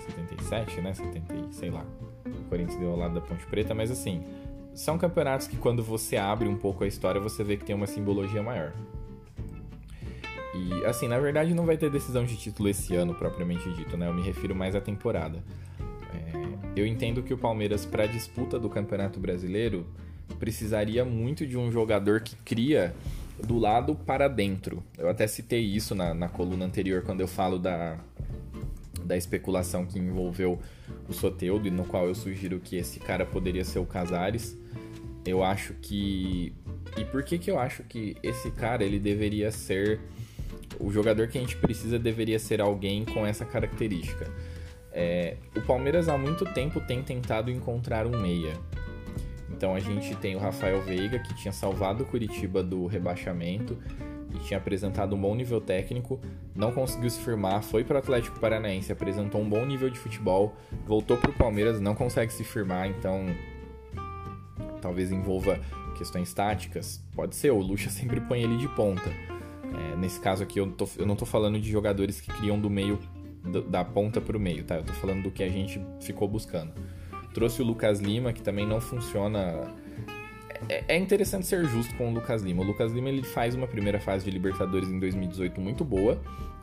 77, 0.00 0.80
né? 0.80 0.92
70, 0.92 1.52
sei 1.52 1.70
lá. 1.70 1.84
O 2.26 2.48
Corinthians 2.48 2.78
deu 2.78 2.90
ao 2.90 2.96
lado 2.96 3.14
da 3.14 3.20
Ponte 3.20 3.46
Preta, 3.46 3.74
mas 3.74 3.90
assim, 3.90 4.24
são 4.74 4.96
campeonatos 4.98 5.46
que 5.46 5.56
quando 5.56 5.82
você 5.82 6.16
abre 6.16 6.48
um 6.48 6.56
pouco 6.56 6.84
a 6.84 6.86
história, 6.86 7.20
você 7.20 7.42
vê 7.44 7.56
que 7.56 7.64
tem 7.64 7.74
uma 7.74 7.86
simbologia 7.86 8.42
maior. 8.42 8.72
E 10.54 10.84
assim, 10.84 11.06
na 11.06 11.18
verdade 11.18 11.54
não 11.54 11.64
vai 11.64 11.76
ter 11.76 11.90
decisão 11.90 12.24
de 12.24 12.36
título 12.36 12.68
esse 12.68 12.94
ano 12.94 13.14
propriamente 13.14 13.70
dito, 13.74 13.96
né? 13.96 14.08
Eu 14.08 14.14
me 14.14 14.22
refiro 14.22 14.54
mais 14.54 14.74
à 14.74 14.80
temporada. 14.80 15.42
É, 16.12 16.80
eu 16.80 16.86
entendo 16.86 17.22
que 17.22 17.32
o 17.32 17.38
Palmeiras 17.38 17.86
para 17.86 18.04
a 18.04 18.06
disputa 18.06 18.58
do 18.58 18.68
Campeonato 18.68 19.20
Brasileiro 19.20 19.86
precisaria 20.38 21.04
muito 21.04 21.46
de 21.46 21.56
um 21.56 21.70
jogador 21.70 22.20
que 22.20 22.36
cria 22.36 22.94
do 23.44 23.58
lado 23.58 23.94
para 23.94 24.28
dentro. 24.28 24.82
Eu 24.98 25.08
até 25.08 25.26
citei 25.26 25.64
isso 25.64 25.94
na, 25.94 26.12
na 26.12 26.28
coluna 26.28 26.64
anterior 26.64 27.02
quando 27.02 27.20
eu 27.20 27.28
falo 27.28 27.58
da, 27.58 27.98
da 29.10 29.16
especulação 29.16 29.84
que 29.84 29.98
envolveu 29.98 30.60
o 31.08 31.12
Soteudo 31.12 31.66
e 31.66 31.70
no 31.70 31.84
qual 31.84 32.06
eu 32.06 32.14
sugiro 32.14 32.60
que 32.60 32.76
esse 32.76 33.00
cara 33.00 33.26
poderia 33.26 33.64
ser 33.64 33.80
o 33.80 33.84
Casares. 33.84 34.56
Eu 35.26 35.42
acho 35.42 35.74
que 35.74 36.54
e 36.96 37.04
por 37.04 37.24
que 37.24 37.36
que 37.36 37.50
eu 37.50 37.58
acho 37.58 37.82
que 37.82 38.16
esse 38.22 38.52
cara 38.52 38.84
ele 38.84 39.00
deveria 39.00 39.50
ser 39.50 39.98
o 40.78 40.92
jogador 40.92 41.26
que 41.26 41.38
a 41.38 41.40
gente 41.40 41.56
precisa 41.56 41.98
deveria 41.98 42.38
ser 42.38 42.60
alguém 42.60 43.04
com 43.04 43.26
essa 43.26 43.44
característica. 43.44 44.30
É, 44.92 45.36
o 45.56 45.60
Palmeiras 45.60 46.08
há 46.08 46.16
muito 46.16 46.44
tempo 46.44 46.80
tem 46.80 47.02
tentado 47.02 47.50
encontrar 47.50 48.06
um 48.06 48.16
meia. 48.20 48.54
Então 49.50 49.74
a 49.74 49.80
gente 49.80 50.14
tem 50.16 50.36
o 50.36 50.38
Rafael 50.38 50.80
Veiga, 50.82 51.18
que 51.18 51.34
tinha 51.34 51.52
salvado 51.52 52.04
o 52.04 52.06
Curitiba 52.06 52.62
do 52.62 52.86
rebaixamento 52.86 53.76
e 54.34 54.38
tinha 54.38 54.58
apresentado 54.58 55.14
um 55.14 55.20
bom 55.20 55.34
nível 55.34 55.60
técnico, 55.60 56.20
não 56.54 56.72
conseguiu 56.72 57.10
se 57.10 57.20
firmar, 57.20 57.62
foi 57.62 57.84
para 57.84 57.96
o 57.96 57.98
Atlético 57.98 58.38
Paranaense, 58.38 58.92
apresentou 58.92 59.40
um 59.40 59.48
bom 59.48 59.64
nível 59.64 59.90
de 59.90 59.98
futebol, 59.98 60.54
voltou 60.86 61.16
para 61.16 61.30
o 61.30 61.34
Palmeiras, 61.34 61.80
não 61.80 61.94
consegue 61.94 62.32
se 62.32 62.44
firmar, 62.44 62.88
então 62.88 63.26
talvez 64.80 65.12
envolva 65.12 65.60
questões 65.96 66.32
táticas. 66.32 67.04
Pode 67.14 67.36
ser, 67.36 67.50
o 67.50 67.58
Lucha 67.58 67.90
sempre 67.90 68.20
põe 68.20 68.42
ele 68.42 68.56
de 68.56 68.68
ponta. 68.68 69.10
É, 69.10 69.96
nesse 69.96 70.18
caso 70.18 70.42
aqui, 70.42 70.58
eu, 70.58 70.70
tô, 70.72 70.88
eu 70.96 71.06
não 71.06 71.12
estou 71.12 71.26
falando 71.26 71.60
de 71.60 71.70
jogadores 71.70 72.20
que 72.20 72.32
criam 72.32 72.58
do 72.58 72.68
meio, 72.68 72.98
da 73.68 73.84
ponta 73.84 74.20
para 74.20 74.36
o 74.36 74.40
meio, 74.40 74.64
tá? 74.64 74.76
Eu 74.76 74.80
estou 74.80 74.96
falando 74.96 75.22
do 75.22 75.30
que 75.30 75.42
a 75.42 75.48
gente 75.48 75.80
ficou 76.00 76.26
buscando. 76.26 76.72
Trouxe 77.32 77.62
o 77.62 77.64
Lucas 77.64 78.00
Lima, 78.00 78.32
que 78.32 78.42
também 78.42 78.66
não 78.66 78.80
funciona. 78.80 79.72
É, 80.68 80.84
é 80.88 80.98
interessante 80.98 81.46
ser 81.46 81.64
justo 81.66 81.94
com 81.96 82.10
o 82.10 82.14
Lucas 82.14 82.42
Lima. 82.42 82.62
O 82.62 82.66
Lucas 82.66 82.92
Lima 82.92 83.08
ele 83.08 83.22
faz 83.22 83.54
uma 83.54 83.66
primeira 83.66 84.00
fase 84.00 84.24
de 84.24 84.30
Libertadores 84.30 84.88
em 84.88 84.98
2018 84.98 85.60
muito 85.60 85.84
boa. 85.84 86.20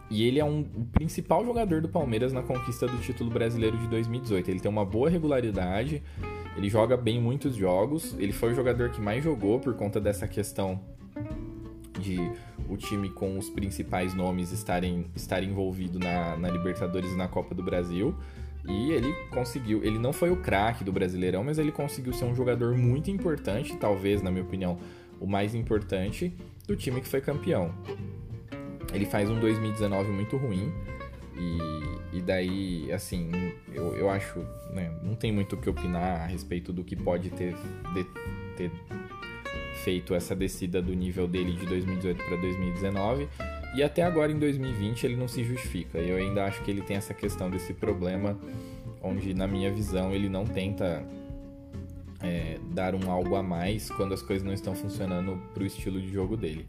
E 0.10 0.24
ele 0.26 0.40
é 0.40 0.46
um, 0.46 0.62
o 0.62 0.86
principal 0.86 1.46
jogador 1.46 1.82
do 1.82 1.90
Palmeiras 1.90 2.32
na 2.32 2.42
conquista 2.42 2.88
do 2.88 2.98
título 3.00 3.30
brasileiro 3.30 3.78
de 3.78 3.88
2018. 3.88 4.50
Ele 4.50 4.60
tem 4.60 4.72
uma 4.72 4.86
boa 4.86 5.10
regularidade, 5.10 6.02
ele 6.56 6.70
joga 6.70 6.96
bem 6.96 7.20
muitos 7.20 7.56
jogos. 7.56 8.16
Ele 8.18 8.32
foi 8.32 8.54
o 8.54 8.56
jogador 8.56 8.90
que 8.90 9.02
mais 9.02 9.24
jogou 9.24 9.60
por 9.60 9.74
conta 9.74 10.00
dessa 10.00 10.28
questão 10.28 10.80
de 12.00 12.32
o 12.70 12.78
time 12.78 13.10
com 13.10 13.38
os 13.38 13.50
principais 13.50 14.14
nomes 14.14 14.52
estarem, 14.52 15.06
estarem 15.16 15.50
envolvido 15.50 16.00
na, 16.00 16.38
na 16.38 16.50
Libertadores 16.50 17.12
e 17.12 17.16
na 17.16 17.28
Copa 17.28 17.54
do 17.54 17.64
Brasil. 17.64 18.16
E 18.68 18.92
ele 18.92 19.14
conseguiu, 19.32 19.84
ele 19.84 19.98
não 19.98 20.12
foi 20.12 20.30
o 20.30 20.38
craque 20.38 20.84
do 20.84 20.92
Brasileirão, 20.92 21.44
mas 21.44 21.58
ele 21.58 21.72
conseguiu 21.72 22.12
ser 22.12 22.26
um 22.26 22.36
jogador 22.36 22.76
muito 22.76 23.10
importante, 23.10 23.76
talvez, 23.78 24.22
na 24.22 24.30
minha 24.30 24.44
opinião, 24.44 24.78
o 25.20 25.26
mais 25.26 25.56
importante 25.56 26.34
do 26.68 26.76
time 26.76 27.00
que 27.00 27.08
foi 27.08 27.22
campeão. 27.22 27.74
Ele 28.94 29.06
faz 29.06 29.30
um 29.30 29.40
2019 29.40 30.12
muito 30.12 30.36
ruim, 30.36 30.72
e, 31.38 32.18
e 32.18 32.22
daí, 32.22 32.92
assim, 32.92 33.30
eu, 33.74 33.96
eu 33.96 34.10
acho, 34.10 34.40
né, 34.72 34.92
não 35.02 35.16
tem 35.16 35.32
muito 35.32 35.56
o 35.56 35.58
que 35.58 35.70
opinar 35.70 36.22
a 36.22 36.26
respeito 36.26 36.74
do 36.74 36.84
que 36.84 36.96
pode 36.96 37.30
ter, 37.30 37.56
de, 37.94 38.04
ter 38.56 38.72
feito 39.88 40.14
essa 40.14 40.36
descida 40.36 40.82
do 40.82 40.94
nível 40.94 41.30
dele 41.30 41.54
de 41.54 41.66
2018 41.66 42.22
para 42.22 42.36
2019 42.36 43.30
e 43.74 43.82
até 43.82 44.04
agora 44.04 44.30
em 44.30 44.38
2020 44.38 45.06
ele 45.06 45.16
não 45.16 45.30
se 45.30 45.46
justifica. 45.46 45.98
Eu 45.98 46.18
ainda 46.18 46.44
acho 46.44 46.62
que 46.62 46.70
ele 46.70 46.82
tem 46.82 46.98
essa 46.98 47.14
questão 47.14 47.50
desse 47.50 47.74
problema, 47.74 48.38
onde 49.02 49.34
na 49.34 49.48
minha 49.48 49.72
visão 49.72 50.12
ele 50.12 50.28
não 50.28 50.44
tenta 50.46 51.08
é, 52.20 52.60
dar 52.74 52.96
um 52.96 53.10
algo 53.10 53.38
a 53.38 53.42
mais 53.42 53.90
quando 53.90 54.14
as 54.14 54.22
coisas 54.22 54.46
não 54.46 54.54
estão 54.54 54.76
funcionando 54.76 55.42
para 55.54 55.64
o 55.64 55.66
estilo 55.66 56.02
de 56.02 56.12
jogo 56.12 56.36
dele. 56.36 56.68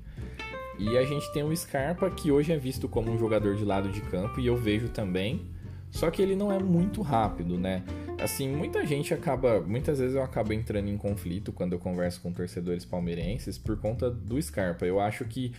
E 0.78 0.96
a 0.96 1.04
gente 1.04 1.32
tem 1.32 1.42
o 1.42 1.56
Scarpa, 1.56 2.08
que 2.12 2.30
hoje 2.30 2.52
é 2.52 2.56
visto 2.56 2.88
como 2.88 3.10
um 3.10 3.18
jogador 3.18 3.56
de 3.56 3.64
lado 3.64 3.88
de 3.88 4.00
campo, 4.00 4.38
e 4.38 4.46
eu 4.46 4.56
vejo 4.56 4.90
também. 4.90 5.44
Só 5.90 6.08
que 6.08 6.22
ele 6.22 6.36
não 6.36 6.52
é 6.52 6.58
muito 6.60 7.02
rápido, 7.02 7.58
né? 7.58 7.82
Assim, 8.20 8.48
muita 8.48 8.84
gente 8.84 9.14
acaba. 9.14 9.60
Muitas 9.60 9.98
vezes 9.98 10.16
eu 10.16 10.22
acabo 10.22 10.52
entrando 10.52 10.88
em 10.88 10.96
conflito 10.96 11.52
quando 11.52 11.72
eu 11.74 11.78
converso 11.78 12.20
com 12.20 12.32
torcedores 12.32 12.84
palmeirenses 12.84 13.56
por 13.56 13.78
conta 13.78 14.10
do 14.10 14.40
Scarpa. 14.40 14.84
Eu 14.84 14.98
acho 15.00 15.24
que 15.24 15.52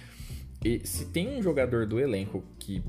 se 0.84 1.06
tem 1.06 1.38
um 1.38 1.42
jogador 1.42 1.86
do 1.86 2.00
elenco 2.00 2.44
que 2.60 2.84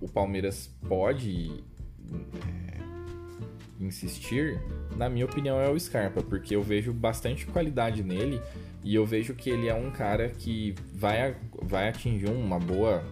o 0.00 0.08
Palmeiras 0.08 0.70
pode 0.88 1.64
é, 2.08 3.84
insistir, 3.84 4.60
na 4.96 5.08
minha 5.08 5.24
opinião 5.24 5.60
é 5.60 5.68
o 5.68 5.78
Scarpa, 5.78 6.22
porque 6.22 6.54
eu 6.54 6.62
vejo 6.62 6.92
bastante 6.92 7.44
qualidade 7.46 8.04
nele 8.04 8.40
e 8.84 8.94
eu 8.94 9.04
vejo 9.04 9.34
que 9.34 9.50
ele 9.50 9.68
é 9.68 9.74
um 9.74 9.90
cara 9.90 10.28
que 10.28 10.74
vai, 10.94 11.34
vai 11.62 11.88
atingir 11.88 12.28
uma 12.28 12.60
boa 12.60 13.04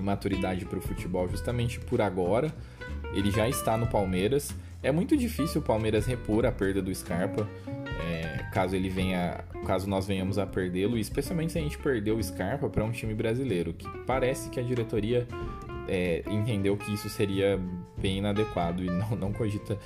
maturidade 0.00 0.64
para 0.64 0.78
o 0.78 0.82
futebol 0.82 1.28
justamente 1.28 1.78
por 1.78 2.00
agora. 2.00 2.50
Ele 3.12 3.30
já 3.30 3.46
está 3.46 3.76
no 3.76 3.86
Palmeiras. 3.86 4.54
É 4.82 4.92
muito 4.92 5.16
difícil 5.16 5.60
o 5.60 5.64
Palmeiras 5.64 6.06
repor 6.06 6.46
a 6.46 6.52
perda 6.52 6.80
do 6.80 6.94
Scarpa 6.94 7.48
caso 8.50 8.74
ele 8.74 8.88
venha, 8.88 9.44
caso 9.66 9.88
nós 9.88 10.06
venhamos 10.06 10.38
a 10.38 10.46
perdê-lo, 10.46 10.96
especialmente 10.96 11.52
se 11.52 11.58
a 11.58 11.62
gente 11.62 11.78
perder 11.78 12.12
o 12.12 12.22
Scarpa 12.22 12.68
para 12.68 12.84
um 12.84 12.90
time 12.90 13.14
brasileiro, 13.14 13.72
que 13.72 13.86
parece 14.06 14.48
que 14.50 14.58
a 14.58 14.62
diretoria 14.62 15.26
é, 15.86 16.22
entendeu 16.28 16.76
que 16.76 16.92
isso 16.92 17.08
seria 17.08 17.60
bem 17.96 18.18
inadequado 18.18 18.82
e 18.82 18.86
não, 18.86 19.10
não 19.16 19.32
cogita 19.32 19.78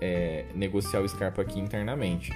é, 0.00 0.44
negociar 0.54 1.00
o 1.00 1.08
Scarpa 1.08 1.42
aqui 1.42 1.58
internamente. 1.58 2.32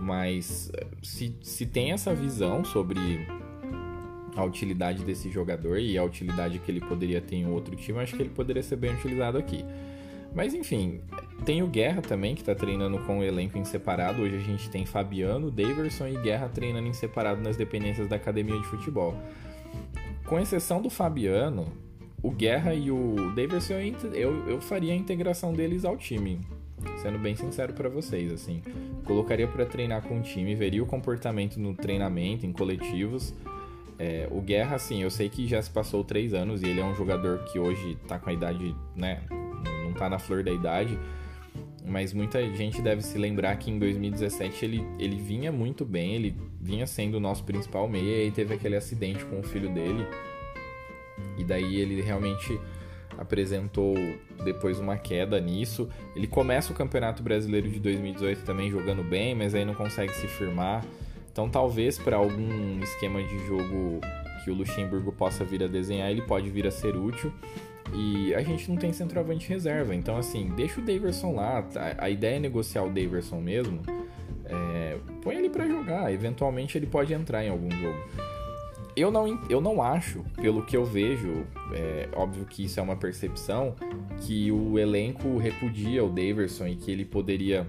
Mas 0.00 0.70
se, 1.02 1.36
se 1.42 1.64
tem 1.64 1.92
essa 1.92 2.12
visão 2.12 2.64
sobre 2.64 3.26
a 4.34 4.44
utilidade 4.44 5.04
desse 5.04 5.30
jogador 5.30 5.78
e 5.78 5.96
a 5.96 6.02
utilidade 6.02 6.58
que 6.58 6.70
ele 6.70 6.80
poderia 6.80 7.20
ter 7.20 7.36
em 7.36 7.46
outro 7.46 7.76
time, 7.76 8.00
acho 8.00 8.16
que 8.16 8.22
ele 8.22 8.30
poderia 8.30 8.62
ser 8.62 8.76
bem 8.76 8.92
utilizado 8.92 9.38
aqui. 9.38 9.64
Mas 10.34 10.54
enfim, 10.54 11.00
tem 11.44 11.62
o 11.62 11.66
Guerra 11.66 12.00
também, 12.00 12.34
que 12.34 12.44
tá 12.44 12.54
treinando 12.54 12.98
com 13.00 13.18
o 13.18 13.24
elenco 13.24 13.58
em 13.58 13.64
separado. 13.64 14.22
Hoje 14.22 14.36
a 14.36 14.40
gente 14.40 14.70
tem 14.70 14.86
Fabiano, 14.86 15.50
Daverson 15.50 16.06
e 16.06 16.16
Guerra 16.18 16.48
treinando 16.48 16.88
em 16.88 16.92
separado 16.92 17.40
nas 17.40 17.56
dependências 17.56 18.08
da 18.08 18.16
academia 18.16 18.58
de 18.58 18.66
futebol. 18.66 19.14
Com 20.26 20.38
exceção 20.38 20.80
do 20.80 20.88
Fabiano, 20.88 21.66
o 22.22 22.30
Guerra 22.30 22.74
e 22.74 22.90
o 22.90 23.32
Daverson, 23.34 23.74
eu, 24.14 24.48
eu 24.48 24.60
faria 24.60 24.92
a 24.92 24.96
integração 24.96 25.52
deles 25.52 25.84
ao 25.84 25.96
time. 25.96 26.40
Sendo 27.00 27.18
bem 27.18 27.36
sincero 27.36 27.72
para 27.72 27.88
vocês, 27.88 28.32
assim. 28.32 28.62
Colocaria 29.04 29.46
para 29.46 29.66
treinar 29.66 30.02
com 30.02 30.18
o 30.18 30.22
time, 30.22 30.54
veria 30.54 30.82
o 30.82 30.86
comportamento 30.86 31.58
no 31.58 31.74
treinamento, 31.74 32.46
em 32.46 32.52
coletivos. 32.52 33.34
É, 33.98 34.26
o 34.30 34.40
Guerra, 34.40 34.76
assim, 34.76 35.02
eu 35.02 35.10
sei 35.10 35.28
que 35.28 35.46
já 35.46 35.60
se 35.60 35.70
passou 35.70 36.02
três 36.02 36.32
anos 36.32 36.62
e 36.62 36.66
ele 36.66 36.80
é 36.80 36.84
um 36.84 36.94
jogador 36.94 37.44
que 37.44 37.58
hoje 37.58 37.96
tá 38.08 38.18
com 38.18 38.30
a 38.30 38.32
idade, 38.32 38.74
né, 38.96 39.22
não 39.84 39.92
tá 39.92 40.08
na 40.08 40.18
flor 40.18 40.42
da 40.42 40.50
idade, 40.50 40.98
mas 41.84 42.12
muita 42.12 42.42
gente 42.54 42.80
deve 42.80 43.02
se 43.02 43.18
lembrar 43.18 43.56
que 43.56 43.70
em 43.70 43.78
2017 43.78 44.64
ele, 44.64 44.86
ele 44.98 45.16
vinha 45.16 45.50
muito 45.50 45.84
bem, 45.84 46.14
ele 46.14 46.36
vinha 46.60 46.86
sendo 46.86 47.16
o 47.16 47.20
nosso 47.20 47.44
principal 47.44 47.88
meia 47.88 48.24
e 48.24 48.30
teve 48.30 48.54
aquele 48.54 48.76
acidente 48.76 49.24
com 49.24 49.40
o 49.40 49.42
filho 49.42 49.68
dele. 49.72 50.06
E 51.36 51.44
daí 51.44 51.76
ele 51.76 52.00
realmente 52.00 52.58
apresentou 53.18 53.94
depois 54.44 54.78
uma 54.78 54.96
queda 54.96 55.40
nisso. 55.40 55.88
Ele 56.14 56.26
começa 56.26 56.72
o 56.72 56.74
Campeonato 56.74 57.22
Brasileiro 57.22 57.68
de 57.68 57.80
2018 57.80 58.44
também 58.44 58.70
jogando 58.70 59.02
bem, 59.02 59.34
mas 59.34 59.54
aí 59.54 59.64
não 59.64 59.74
consegue 59.74 60.12
se 60.14 60.26
firmar. 60.26 60.84
Então 61.30 61.48
talvez 61.48 61.98
para 61.98 62.16
algum 62.16 62.80
esquema 62.82 63.22
de 63.22 63.46
jogo 63.46 64.00
que 64.44 64.50
o 64.50 64.54
Luxemburgo 64.54 65.12
possa 65.12 65.44
vir 65.44 65.62
a 65.62 65.66
desenhar, 65.66 66.10
ele 66.10 66.22
pode 66.22 66.48
vir 66.50 66.66
a 66.66 66.70
ser 66.70 66.96
útil. 66.96 67.32
E 67.94 68.34
a 68.34 68.42
gente 68.42 68.68
não 68.70 68.76
tem 68.76 68.92
centroavante 68.92 69.48
reserva. 69.48 69.94
Então, 69.94 70.16
assim, 70.16 70.48
deixa 70.56 70.80
o 70.80 70.84
Daverson 70.84 71.34
lá. 71.34 71.66
A, 71.76 72.04
a 72.06 72.10
ideia 72.10 72.36
é 72.36 72.40
negociar 72.40 72.84
o 72.84 72.88
Daverson 72.88 73.40
mesmo. 73.40 73.80
É, 74.44 74.98
põe 75.22 75.36
ele 75.36 75.50
para 75.50 75.66
jogar. 75.66 76.12
Eventualmente 76.12 76.76
ele 76.78 76.86
pode 76.86 77.12
entrar 77.12 77.44
em 77.44 77.48
algum 77.48 77.70
jogo. 77.70 77.98
Eu 78.94 79.10
não, 79.10 79.26
eu 79.48 79.60
não 79.60 79.82
acho, 79.82 80.22
pelo 80.36 80.66
que 80.66 80.76
eu 80.76 80.84
vejo, 80.84 81.46
é 81.72 82.10
óbvio 82.14 82.44
que 82.44 82.64
isso 82.64 82.78
é 82.78 82.82
uma 82.82 82.94
percepção, 82.94 83.74
que 84.20 84.52
o 84.52 84.78
elenco 84.78 85.38
repudia 85.38 86.04
o 86.04 86.10
Daverson 86.10 86.66
e 86.66 86.76
que 86.76 86.90
ele 86.90 87.06
poderia 87.06 87.66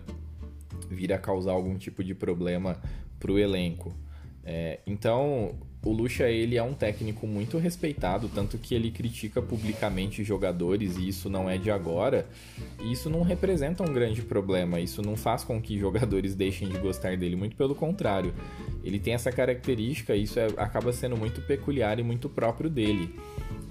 vir 0.90 1.14
a 1.14 1.18
causar 1.18 1.54
algum 1.54 1.78
tipo 1.78 2.04
de 2.04 2.14
problema 2.14 2.78
pro 3.20 3.40
elenco. 3.40 3.94
É, 4.44 4.82
então, 4.86 5.56
o 5.86 5.92
Lucha 5.92 6.30
ele 6.30 6.56
é 6.56 6.64
um 6.64 6.74
técnico 6.74 7.28
muito 7.28 7.58
respeitado, 7.58 8.30
tanto 8.30 8.58
que 8.58 8.74
ele 8.74 8.90
critica 8.90 9.42
publicamente 9.42 10.24
jogadores 10.24 10.96
e 10.98 11.10
isso 11.10 11.30
não 11.30 11.50
é 11.50 11.58
de 11.58 11.70
agora. 11.70 12.26
E 12.82 12.92
isso 12.92 13.10
não 13.10 13.22
representa 13.22 13.84
um 13.84 13.94
grande 13.94 14.22
problema, 14.22 14.80
isso 14.80 15.02
não 15.02 15.18
faz 15.18 15.44
com 15.44 15.62
que 15.62 15.78
jogadores 15.78 16.36
deixem 16.36 16.70
de 16.70 16.78
gostar 16.78 17.18
dele, 17.18 17.36
muito 17.36 17.58
pelo 17.58 17.76
contrário. 17.76 18.34
Ele 18.82 18.98
tem 18.98 19.14
essa 19.14 19.32
característica 19.32 20.16
e 20.16 20.24
isso 20.24 20.40
é, 20.40 20.48
acaba 20.56 20.94
sendo 20.94 21.18
muito 21.18 21.42
peculiar 21.42 22.00
e 22.00 22.04
muito 22.04 22.30
próprio 22.30 22.70
dele. 22.70 23.14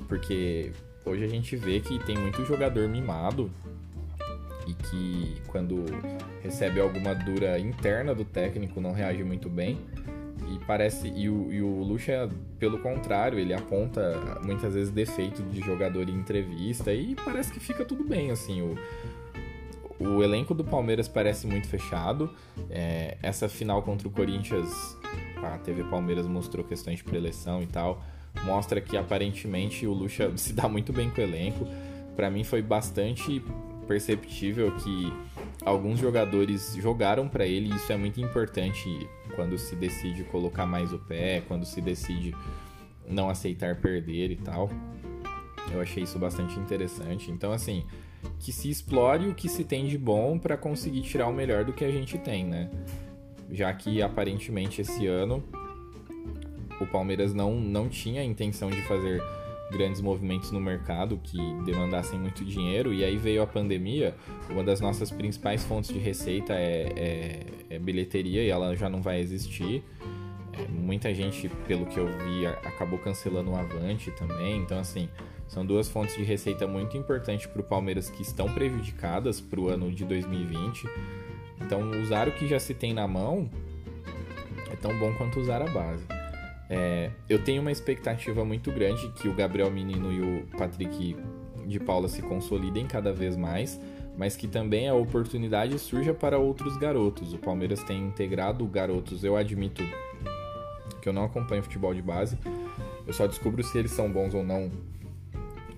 Porque 0.07 0.71
hoje 1.07 1.25
a 1.25 1.29
gente 1.29 1.57
vê 1.57 1.81
que 1.81 1.99
tem 2.05 2.19
muito 2.19 2.45
jogador 2.45 2.87
mimado 2.89 3.51
e 4.67 4.75
que 4.75 5.41
quando 5.47 5.85
recebe 6.43 6.79
alguma 6.79 7.15
dura 7.15 7.59
interna 7.59 8.15
do 8.15 8.25
técnico 8.25 8.81
não 8.83 8.93
reage 8.93 9.25
muito 9.25 9.49
bem. 9.49 9.81
E 10.53 10.59
parece. 10.67 11.09
E 11.09 11.29
o, 11.29 11.53
e 11.53 11.63
o 11.63 11.83
Lucha, 11.83 12.29
pelo 12.59 12.79
contrário, 12.79 13.39
ele 13.39 13.55
aponta 13.55 14.39
muitas 14.43 14.75
vezes 14.75 14.91
defeito 14.93 15.43
de 15.43 15.61
jogador 15.61 16.09
em 16.09 16.15
entrevista 16.15 16.93
e 16.93 17.15
parece 17.15 17.53
que 17.53 17.61
fica 17.61 17.85
tudo 17.85 18.05
bem, 18.05 18.31
assim. 18.31 18.61
O, 18.61 18.77
o 19.99 20.23
elenco 20.23 20.53
do 20.53 20.65
Palmeiras 20.65 21.09
parece 21.09 21.47
muito 21.47 21.69
fechado. 21.69 22.31
É, 22.71 23.17
essa 23.23 23.49
final 23.49 23.83
contra 23.83 24.07
o 24.09 24.11
Corinthians, 24.11 24.97
a 25.43 25.59
TV 25.59 25.85
Palmeiras 25.85 26.27
mostrou 26.27 26.65
questões 26.65 26.99
de 26.99 27.05
preleção 27.05 27.63
e 27.63 27.67
tal. 27.67 28.03
Mostra 28.45 28.81
que 28.81 28.97
aparentemente 28.97 29.87
o 29.87 29.93
Lucha 29.93 30.33
se 30.37 30.53
dá 30.53 30.69
muito 30.69 30.93
bem 30.93 31.09
com 31.11 31.21
o 31.21 31.25
elenco. 31.25 31.67
Para 32.17 32.31
mim 32.31 32.45
foi 32.45 32.61
bastante 32.61 33.43
perceptível 33.87 34.73
que 34.77 35.13
alguns 35.65 35.99
jogadores 35.99 36.75
jogaram 36.77 37.29
para 37.29 37.47
ele 37.47 37.73
e 37.73 37.77
isso 37.77 37.93
é 37.93 37.97
muito 37.97 38.21
importante 38.21 39.09
quando 39.35 39.59
se 39.59 39.75
decide 39.77 40.25
colocar 40.25 40.67
mais 40.67 40.93
o 40.93 40.99
pé, 40.99 41.43
quando 41.47 41.65
se 41.65 41.81
decide 41.81 42.35
não 43.09 43.29
aceitar 43.29 43.77
perder 43.77 44.31
e 44.31 44.37
tal. 44.37 44.71
Eu 45.73 45.81
achei 45.81 46.03
isso 46.03 46.19
bastante 46.19 46.59
interessante. 46.59 47.31
Então, 47.31 47.53
assim, 47.53 47.85
que 48.39 48.53
se 48.53 48.69
explore 48.69 49.29
o 49.29 49.35
que 49.35 49.49
se 49.49 49.65
tem 49.65 49.87
de 49.87 49.99
bom 49.99 50.39
para 50.39 50.57
conseguir 50.57 51.03
tirar 51.03 51.29
o 51.29 51.33
melhor 51.33 51.65
do 51.65 51.73
que 51.73 51.85
a 51.85 51.91
gente 51.91 52.19
tem, 52.19 52.45
né? 52.45 52.71
Já 53.51 53.73
que 53.73 54.03
aparentemente 54.03 54.81
esse 54.81 55.07
ano 55.07 55.43
o 56.81 56.87
Palmeiras 56.87 57.33
não, 57.33 57.55
não 57.55 57.89
tinha 57.89 58.23
a 58.23 58.25
intenção 58.25 58.71
de 58.71 58.81
fazer 58.83 59.23
grandes 59.73 60.01
movimentos 60.01 60.51
no 60.53 60.61
mercado 60.61 61.19
que 61.23 61.39
demandassem 61.65 62.19
muito 62.19 62.45
dinheiro, 62.45 62.93
e 62.93 63.03
aí 63.03 63.17
veio 63.17 63.43
a 63.43 63.47
pandemia. 63.47 64.15
Uma 64.49 64.63
das 64.63 64.81
nossas 64.81 65.11
principais 65.11 65.65
fontes 65.65 65.93
de 65.93 65.99
receita 65.99 66.53
é, 66.53 66.93
é, 66.95 67.47
é 67.71 67.79
bilheteria 67.79 68.43
e 68.43 68.51
ela 68.51 68.77
já 68.77 68.89
não 68.89 69.01
vai 69.03 69.21
existir. 69.21 69.83
É, 70.53 70.69
muita 70.69 71.13
gente, 71.15 71.49
pelo 71.67 71.87
que 71.87 71.99
eu 71.99 72.07
vi, 72.07 72.47
acabou 72.47 72.99
cancelando 72.99 73.51
o 73.51 73.57
Avante 73.57 74.11
também. 74.13 74.59
Então, 74.59 74.79
assim, 74.79 75.09
são 75.49 75.65
duas 75.65 75.89
fontes 75.89 76.15
de 76.17 76.23
receita 76.23 76.67
muito 76.67 76.97
importantes 76.97 77.47
para 77.47 77.61
o 77.61 77.65
Palmeiras 77.65 78.11
que 78.11 78.23
estão 78.23 78.53
prejudicadas 78.53 79.41
para 79.41 79.59
o 79.59 79.69
ano 79.69 79.91
de 79.91 80.05
2020. 80.05 80.87
Então, 81.61 81.91
usar 82.03 82.29
o 82.29 82.33
que 82.33 82.47
já 82.47 82.61
se 82.61 82.75
tem 82.75 82.93
na 82.93 83.09
mão 83.09 83.51
é 84.71 84.77
tão 84.77 84.97
bom 84.99 85.13
quanto 85.15 85.41
usar 85.41 85.63
a 85.63 85.69
base. 85.69 86.22
É, 86.75 87.11
eu 87.29 87.39
tenho 87.45 87.61
uma 87.61 87.71
expectativa 87.71 88.47
muito 88.47 88.73
grande 88.73 89.07
que 89.11 89.29
o 89.29 89.35
Gabriel 89.35 89.71
Menino 89.71 90.11
e 90.11 90.23
o 90.23 90.47
Patrick 90.57 91.15
de 91.67 91.79
Paula 91.79 92.09
se 92.09 92.23
consolidem 92.23 92.87
cada 92.87 93.13
vez 93.13 93.37
mais, 93.37 93.79
mas 94.17 94.37
que 94.37 94.49
também 94.49 94.89
a 94.89 94.95
oportunidade 94.95 95.79
surja 95.79 96.15
para 96.15 96.39
outros 96.39 96.79
garotos. 96.79 97.35
O 97.35 97.39
Palmeiras 97.39 97.83
tem 97.83 98.03
integrado 98.03 98.65
garotos, 98.65 99.23
eu 99.23 99.37
admito 99.37 99.83
que 101.03 101.07
eu 101.07 101.13
não 101.13 101.25
acompanho 101.25 101.63
futebol 101.63 101.93
de 101.93 102.01
base, 102.01 102.39
eu 103.07 103.13
só 103.13 103.27
descubro 103.27 103.63
se 103.63 103.77
eles 103.77 103.91
são 103.91 104.11
bons 104.11 104.33
ou 104.33 104.43
não 104.43 104.71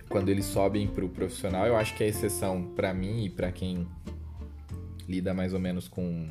quando 0.08 0.28
eles 0.28 0.44
sobem 0.44 0.86
para 0.86 1.04
o 1.04 1.08
profissional. 1.08 1.66
Eu 1.66 1.76
acho 1.76 1.96
que 1.96 2.04
a 2.04 2.06
exceção 2.06 2.62
para 2.76 2.94
mim 2.94 3.24
e 3.24 3.28
para 3.28 3.50
quem 3.50 3.84
lida 5.08 5.34
mais 5.34 5.52
ou 5.52 5.58
menos 5.58 5.88
com, 5.88 6.28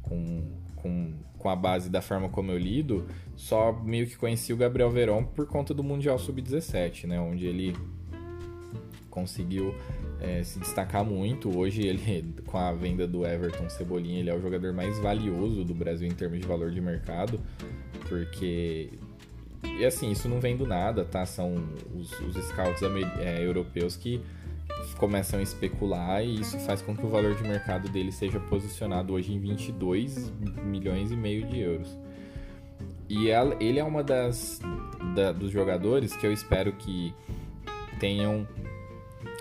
com, 0.00 0.44
com 0.76 1.12
com 1.44 1.50
a 1.50 1.54
base 1.54 1.90
da 1.90 2.00
forma 2.00 2.26
como 2.30 2.50
eu 2.50 2.56
lido, 2.56 3.06
só 3.36 3.70
meio 3.70 4.06
que 4.06 4.16
conheci 4.16 4.50
o 4.50 4.56
Gabriel 4.56 4.88
Verón 4.88 5.24
por 5.24 5.46
conta 5.46 5.74
do 5.74 5.84
Mundial 5.84 6.18
Sub-17, 6.18 7.06
né? 7.06 7.20
Onde 7.20 7.44
ele 7.44 7.76
conseguiu 9.10 9.74
é, 10.22 10.42
se 10.42 10.58
destacar 10.58 11.04
muito. 11.04 11.54
Hoje 11.54 11.86
ele, 11.86 12.34
com 12.48 12.56
a 12.56 12.72
venda 12.72 13.06
do 13.06 13.26
Everton 13.26 13.68
Cebolinha, 13.68 14.20
ele 14.20 14.30
é 14.30 14.34
o 14.34 14.40
jogador 14.40 14.72
mais 14.72 14.98
valioso 15.00 15.64
do 15.64 15.74
Brasil 15.74 16.08
em 16.08 16.14
termos 16.14 16.40
de 16.40 16.46
valor 16.46 16.70
de 16.70 16.80
mercado, 16.80 17.38
porque 18.08 18.88
e 19.78 19.84
assim, 19.84 20.10
isso 20.10 20.30
não 20.30 20.40
vem 20.40 20.56
do 20.56 20.66
nada, 20.66 21.04
tá? 21.04 21.26
São 21.26 21.62
os, 21.94 22.10
os 22.20 22.42
scouts 22.46 22.80
é, 23.20 23.44
europeus 23.44 23.98
que 23.98 24.18
começam 24.98 25.40
a 25.40 25.42
especular 25.42 26.24
e 26.24 26.40
isso 26.40 26.58
faz 26.60 26.82
com 26.82 26.96
que 26.96 27.04
o 27.04 27.08
valor 27.08 27.34
de 27.34 27.42
mercado 27.42 27.88
dele 27.88 28.12
seja 28.12 28.38
posicionado 28.38 29.12
hoje 29.12 29.32
em 29.32 29.38
22 29.38 30.32
milhões 30.64 31.10
e 31.10 31.16
meio 31.16 31.46
de 31.46 31.60
euros. 31.60 31.98
E 33.08 33.28
ele 33.60 33.78
é 33.78 33.84
uma 33.84 34.02
das 34.02 34.60
da, 35.14 35.32
dos 35.32 35.50
jogadores 35.50 36.16
que 36.16 36.26
eu 36.26 36.32
espero 36.32 36.72
que 36.72 37.14
tenham 37.98 38.46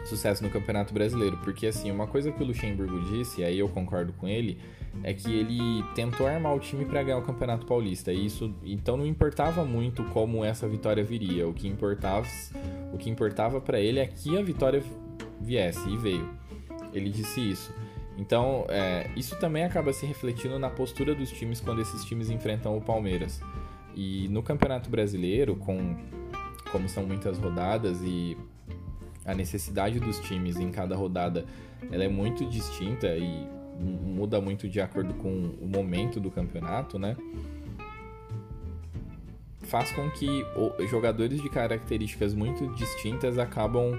sucesso 0.06 0.44
no 0.44 0.50
Campeonato 0.50 0.94
Brasileiro, 0.94 1.38
porque 1.38 1.68
assim, 1.68 1.90
uma 1.90 2.08
coisa 2.08 2.32
que 2.32 2.44
o 2.44 2.46
Luxemburgo 2.46 3.00
disse, 3.12 3.42
e 3.42 3.44
aí 3.44 3.60
eu 3.60 3.70
concordo 3.70 4.14
com 4.14 4.28
ele, 4.28 4.60
é 5.02 5.14
que 5.14 5.32
ele 5.32 5.84
tentou 5.96 6.28
armar 6.28 6.54
o 6.54 6.60
time 6.60 6.86
para 6.86 7.02
ganhar 7.02 7.18
o 7.18 7.24
Campeonato 7.24 7.66
Paulista. 7.66 8.14
E 8.14 8.26
isso, 8.26 8.54
então 8.64 8.96
não 8.96 9.06
importava 9.06 9.66
muito 9.66 10.04
como 10.06 10.44
essa 10.44 10.68
vitória 10.68 11.04
viria. 11.04 11.48
O 11.48 11.54
que 11.54 11.68
importava, 11.68 12.28
o 12.94 12.98
que 12.98 13.10
importava 13.10 13.60
para 13.60 13.80
ele 13.80 14.00
é 14.00 14.06
que 14.06 14.38
a 14.38 14.42
vitória 14.44 14.84
viesse 15.44 15.88
e 15.90 15.98
veio. 15.98 16.30
Ele 16.94 17.10
disse 17.10 17.40
isso. 17.42 17.74
Então, 18.18 18.66
é, 18.70 19.10
isso 19.16 19.38
também 19.40 19.64
acaba 19.64 19.92
se 19.92 20.06
refletindo 20.06 20.58
na 20.60 20.70
postura 20.70 21.16
dos 21.16 21.32
times 21.32 21.60
quando 21.60 21.82
esses 21.82 22.06
times 22.06 22.30
enfrentam 22.30 22.78
o 22.78 22.82
Palmeiras. 22.82 23.42
E 23.96 24.28
no 24.30 24.42
Campeonato 24.44 24.90
Brasileiro, 24.90 25.56
com 25.56 25.96
como 26.72 26.90
são 26.90 27.06
muitas 27.06 27.38
rodadas 27.38 28.02
e 28.02 28.36
a 29.24 29.34
necessidade 29.36 30.00
dos 30.00 30.20
times 30.20 30.58
em 30.58 30.72
cada 30.72 30.96
rodada 30.96 31.46
ela 31.92 32.04
é 32.04 32.10
muito 32.10 32.46
distinta 32.46 33.08
e 33.16 33.48
muda 33.80 34.42
muito 34.42 34.68
de 34.68 34.82
acordo 34.82 35.14
com 35.16 35.30
o 35.62 35.68
momento 35.68 36.20
do 36.20 36.32
campeonato, 36.32 36.98
né? 36.98 37.16
Faz 39.62 39.92
com 39.92 40.10
que 40.12 40.46
jogadores 40.90 41.42
de 41.42 41.50
características 41.50 42.34
muito 42.34 42.68
distintas 42.76 43.38
acabam 43.38 43.94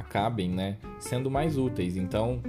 acabem, 0.00 0.50
né, 0.50 0.76
sendo 0.98 1.30
mais 1.30 1.56
úteis. 1.56 1.96
Então, 1.96 2.42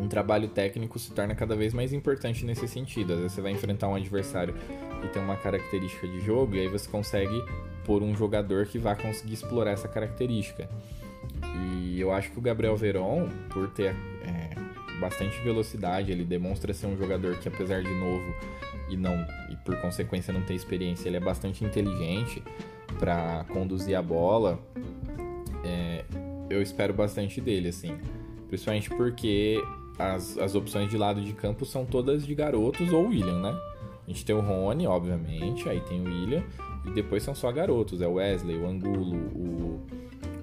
um 0.00 0.08
trabalho 0.08 0.48
técnico 0.48 0.98
se 0.98 1.12
torna 1.12 1.34
cada 1.34 1.54
vez 1.54 1.74
mais 1.74 1.92
importante 1.92 2.44
nesse 2.44 2.66
sentido. 2.66 3.12
Às 3.12 3.18
vezes 3.18 3.32
você 3.32 3.40
vai 3.40 3.52
enfrentar 3.52 3.88
um 3.88 3.94
adversário 3.94 4.54
que 5.00 5.08
tem 5.08 5.22
uma 5.22 5.36
característica 5.36 6.06
de 6.08 6.20
jogo 6.20 6.56
e 6.56 6.60
aí 6.60 6.68
você 6.68 6.88
consegue 6.88 7.42
pôr 7.84 8.02
um 8.02 8.14
jogador 8.14 8.66
que 8.66 8.78
vai 8.78 8.96
conseguir 8.96 9.34
explorar 9.34 9.72
essa 9.72 9.88
característica. 9.88 10.68
E 11.42 12.00
eu 12.00 12.12
acho 12.12 12.30
que 12.30 12.38
o 12.38 12.42
Gabriel 12.42 12.76
Veron, 12.76 13.28
por 13.50 13.68
ter 13.70 13.94
é, 14.24 14.50
bastante 15.00 15.38
velocidade, 15.42 16.10
ele 16.10 16.24
demonstra 16.24 16.72
ser 16.72 16.86
um 16.86 16.96
jogador 16.96 17.36
que 17.38 17.48
apesar 17.48 17.82
de 17.82 17.94
novo 17.94 18.34
e 18.88 18.96
não 18.96 19.14
e 19.50 19.56
por 19.64 19.76
consequência 19.80 20.32
não 20.32 20.42
ter 20.42 20.54
experiência, 20.54 21.08
ele 21.08 21.16
é 21.16 21.20
bastante 21.20 21.64
inteligente 21.64 22.42
para 22.98 23.44
conduzir 23.48 23.96
a 23.96 24.02
bola. 24.02 24.58
É, 25.64 26.04
eu 26.50 26.60
espero 26.60 26.92
bastante 26.92 27.40
dele, 27.40 27.68
assim. 27.68 27.96
Principalmente 28.48 28.90
porque 28.90 29.56
as, 29.98 30.36
as 30.38 30.54
opções 30.54 30.90
de 30.90 30.98
lado 30.98 31.20
de 31.20 31.32
campo 31.32 31.64
são 31.64 31.86
todas 31.86 32.26
de 32.26 32.34
garotos 32.34 32.92
ou 32.92 33.06
William, 33.06 33.40
né? 33.40 33.58
A 34.06 34.10
gente 34.10 34.24
tem 34.24 34.34
o 34.34 34.40
Rony, 34.40 34.86
obviamente, 34.86 35.68
aí 35.68 35.80
tem 35.82 36.00
o 36.00 36.04
William, 36.04 36.42
e 36.84 36.90
depois 36.90 37.22
são 37.22 37.34
só 37.34 37.52
garotos, 37.52 38.02
é 38.02 38.08
o 38.08 38.14
Wesley, 38.14 38.56
o 38.56 38.66
Angulo, 38.66 39.16
o, 39.16 39.80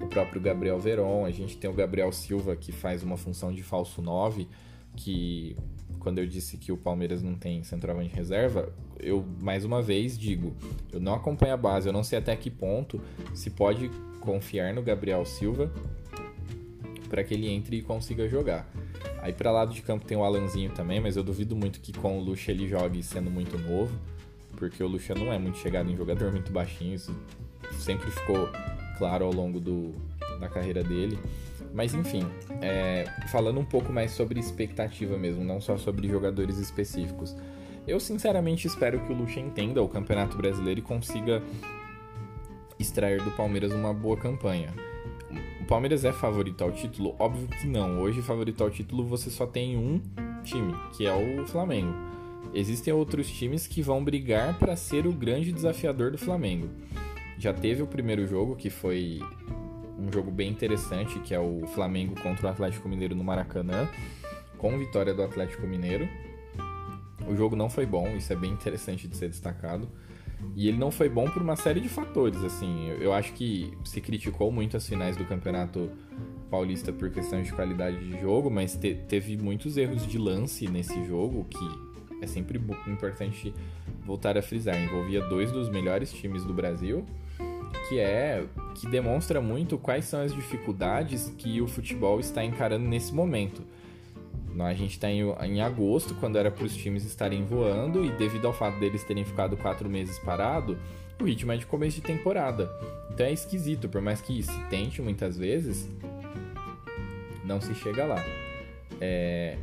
o 0.00 0.06
próprio 0.08 0.40
Gabriel 0.40 0.78
Veron, 0.78 1.26
a 1.26 1.30
gente 1.30 1.58
tem 1.58 1.68
o 1.68 1.74
Gabriel 1.74 2.10
Silva 2.10 2.56
que 2.56 2.72
faz 2.72 3.02
uma 3.02 3.18
função 3.18 3.52
de 3.52 3.62
falso 3.62 4.00
9, 4.00 4.48
que 4.96 5.54
quando 5.98 6.18
eu 6.18 6.26
disse 6.26 6.56
que 6.56 6.72
o 6.72 6.76
Palmeiras 6.76 7.22
não 7.22 7.34
tem 7.34 7.62
centroavante 7.62 8.14
reserva, 8.14 8.72
eu 8.98 9.24
mais 9.40 9.64
uma 9.64 9.82
vez 9.82 10.18
digo, 10.18 10.54
eu 10.92 11.00
não 11.00 11.14
acompanho 11.14 11.54
a 11.54 11.56
base, 11.56 11.88
eu 11.88 11.92
não 11.92 12.02
sei 12.02 12.18
até 12.18 12.34
que 12.36 12.50
ponto 12.50 13.00
se 13.34 13.50
pode 13.50 13.90
confiar 14.20 14.74
no 14.74 14.82
Gabriel 14.82 15.24
Silva 15.24 15.70
para 17.08 17.24
que 17.24 17.34
ele 17.34 17.48
entre 17.48 17.78
e 17.78 17.82
consiga 17.82 18.28
jogar. 18.28 18.70
Aí 19.20 19.32
para 19.32 19.50
lado 19.50 19.72
de 19.72 19.82
campo 19.82 20.04
tem 20.04 20.16
o 20.16 20.24
Alanzinho 20.24 20.70
também, 20.70 21.00
mas 21.00 21.16
eu 21.16 21.22
duvido 21.22 21.56
muito 21.56 21.80
que 21.80 21.92
com 21.92 22.18
o 22.18 22.22
Lucha 22.22 22.52
ele 22.52 22.68
jogue 22.68 23.02
sendo 23.02 23.30
muito 23.30 23.58
novo, 23.58 23.98
porque 24.56 24.82
o 24.82 24.88
Lucha 24.88 25.14
não 25.14 25.32
é 25.32 25.38
muito 25.38 25.58
chegado 25.58 25.90
em 25.90 25.96
jogador 25.96 26.30
muito 26.30 26.52
baixinho, 26.52 26.94
isso 26.94 27.14
sempre 27.78 28.10
ficou 28.10 28.48
claro 28.98 29.24
ao 29.24 29.32
longo 29.32 29.60
do, 29.60 29.94
da 30.38 30.48
carreira 30.48 30.82
dele. 30.82 31.18
Mas 31.72 31.94
enfim, 31.94 32.26
é, 32.62 33.04
falando 33.30 33.60
um 33.60 33.64
pouco 33.64 33.92
mais 33.92 34.12
sobre 34.12 34.40
expectativa 34.40 35.16
mesmo, 35.16 35.44
não 35.44 35.60
só 35.60 35.76
sobre 35.76 36.08
jogadores 36.08 36.58
específicos. 36.58 37.36
eu 37.86 37.98
sinceramente 37.98 38.66
espero 38.66 39.00
que 39.00 39.12
o 39.12 39.16
Lucha 39.16 39.40
entenda 39.40 39.82
o 39.82 39.88
Campeonato 39.88 40.36
Brasileiro 40.36 40.80
e 40.80 40.82
consiga 40.82 41.42
extrair 42.78 43.22
do 43.22 43.30
Palmeiras 43.32 43.72
uma 43.72 43.92
boa 43.92 44.16
campanha. 44.16 44.72
O 45.60 45.64
Palmeiras 45.64 46.04
é 46.04 46.12
favorito 46.12 46.62
ao 46.62 46.72
título? 46.72 47.14
Óbvio 47.18 47.48
que 47.48 47.66
não. 47.66 48.00
Hoje, 48.00 48.22
favorito 48.22 48.62
ao 48.62 48.70
título, 48.70 49.04
você 49.04 49.30
só 49.30 49.46
tem 49.46 49.76
um 49.76 50.00
time, 50.42 50.74
que 50.96 51.06
é 51.06 51.12
o 51.12 51.46
Flamengo. 51.46 51.92
Existem 52.54 52.92
outros 52.94 53.30
times 53.30 53.66
que 53.66 53.82
vão 53.82 54.02
brigar 54.02 54.58
para 54.58 54.74
ser 54.76 55.06
o 55.06 55.12
grande 55.12 55.52
desafiador 55.52 56.10
do 56.10 56.18
Flamengo. 56.18 56.70
Já 57.38 57.52
teve 57.52 57.82
o 57.82 57.86
primeiro 57.86 58.26
jogo, 58.26 58.56
que 58.56 58.70
foi 58.70 59.20
um 59.98 60.12
jogo 60.12 60.30
bem 60.30 60.50
interessante, 60.50 61.18
que 61.20 61.34
é 61.34 61.40
o 61.40 61.66
Flamengo 61.74 62.14
contra 62.20 62.46
o 62.46 62.50
Atlético 62.50 62.88
Mineiro 62.88 63.14
no 63.14 63.24
Maracanã, 63.24 63.88
com 64.56 64.78
vitória 64.78 65.12
do 65.12 65.22
Atlético 65.22 65.66
Mineiro. 65.66 66.08
O 67.28 67.36
jogo 67.36 67.56
não 67.56 67.68
foi 67.68 67.84
bom, 67.84 68.16
isso 68.16 68.32
é 68.32 68.36
bem 68.36 68.52
interessante 68.52 69.08
de 69.08 69.16
ser 69.16 69.28
destacado. 69.28 69.88
E 70.54 70.68
ele 70.68 70.78
não 70.78 70.90
foi 70.90 71.08
bom 71.08 71.28
por 71.28 71.42
uma 71.42 71.56
série 71.56 71.80
de 71.80 71.88
fatores, 71.88 72.42
assim. 72.44 72.88
Eu 73.00 73.12
acho 73.12 73.32
que 73.32 73.72
se 73.84 74.00
criticou 74.00 74.52
muito 74.52 74.76
as 74.76 74.88
finais 74.88 75.16
do 75.16 75.24
Campeonato 75.24 75.90
Paulista 76.50 76.92
por 76.92 77.10
questão 77.10 77.42
de 77.42 77.52
qualidade 77.52 77.98
de 77.98 78.20
jogo, 78.20 78.50
mas 78.50 78.76
te 78.76 78.94
teve 78.94 79.36
muitos 79.36 79.76
erros 79.76 80.06
de 80.06 80.16
lance 80.16 80.68
nesse 80.68 81.04
jogo 81.06 81.44
que 81.44 81.88
é 82.22 82.26
sempre 82.26 82.60
importante 82.86 83.52
voltar 84.04 84.38
a 84.38 84.42
frisar. 84.42 84.80
Envolvia 84.80 85.20
dois 85.22 85.52
dos 85.52 85.68
melhores 85.68 86.12
times 86.12 86.44
do 86.44 86.54
Brasil, 86.54 87.04
que 87.88 87.98
é 87.98 88.44
que 88.74 88.86
demonstra 88.86 89.40
muito 89.40 89.76
quais 89.78 90.04
são 90.04 90.20
as 90.20 90.34
dificuldades 90.34 91.32
que 91.36 91.60
o 91.60 91.66
futebol 91.66 92.20
está 92.20 92.44
encarando 92.44 92.86
nesse 92.86 93.12
momento. 93.12 93.62
A 94.60 94.74
gente 94.74 94.92
está 94.92 95.08
em, 95.08 95.22
em, 95.44 95.60
agosto, 95.60 96.14
quando 96.16 96.36
era 96.36 96.50
para 96.50 96.64
os 96.64 96.74
times 96.74 97.04
estarem 97.04 97.44
voando, 97.44 98.04
e 98.04 98.10
devido 98.10 98.46
ao 98.46 98.52
fato 98.52 98.78
deles 98.80 99.04
terem 99.04 99.24
ficado 99.24 99.56
quatro 99.56 99.88
meses 99.88 100.18
parado, 100.18 100.76
o 101.20 101.24
ritmo 101.24 101.52
é 101.52 101.56
de 101.56 101.66
começo 101.66 101.96
de 101.96 102.02
temporada. 102.02 102.70
Então 103.10 103.24
é 103.24 103.32
esquisito, 103.32 103.88
por 103.88 104.00
mais 104.00 104.20
que 104.20 104.42
se 104.42 104.60
tente 104.64 105.00
muitas 105.00 105.36
vezes, 105.36 105.88
não 107.44 107.60
se 107.60 107.74
chega 107.74 108.04
lá. 108.04 108.24
É, 109.00 109.56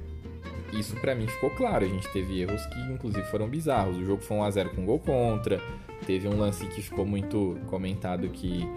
isso 0.74 0.96
para 0.98 1.16
mim 1.16 1.28
ficou 1.28 1.50
claro. 1.52 1.86
A 1.86 1.88
gente 1.88 2.08
teve 2.10 2.42
erros 2.42 2.66
que 2.66 2.80
inclusive 2.92 3.26
foram 3.28 3.48
bizarros. 3.48 3.98
O 3.98 4.06
jogo 4.06 4.22
foi 4.22 4.38
1 4.38 4.44
a 4.44 4.52
0 4.52 4.70
com 4.72 4.86
gol 4.86 5.00
contra. 5.00 5.62
Teve 6.06 6.28
um 6.28 6.38
lance 6.38 6.68
que 6.68 6.82
ficou 6.82 7.06
muito 7.06 7.58
comentado 7.68 8.30
que 8.30 8.68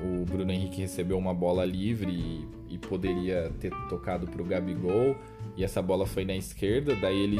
o 0.00 0.24
Bruno 0.24 0.52
Henrique 0.52 0.80
recebeu 0.80 1.18
uma 1.18 1.34
bola 1.34 1.64
livre 1.64 2.10
e, 2.10 2.74
e 2.74 2.78
poderia 2.78 3.52
ter 3.58 3.72
tocado 3.88 4.26
para 4.28 4.40
o 4.40 4.44
Gabigol 4.44 5.16
e 5.56 5.64
essa 5.64 5.82
bola 5.82 6.06
foi 6.06 6.24
na 6.24 6.36
esquerda, 6.36 6.94
daí 6.94 7.20
ele 7.20 7.38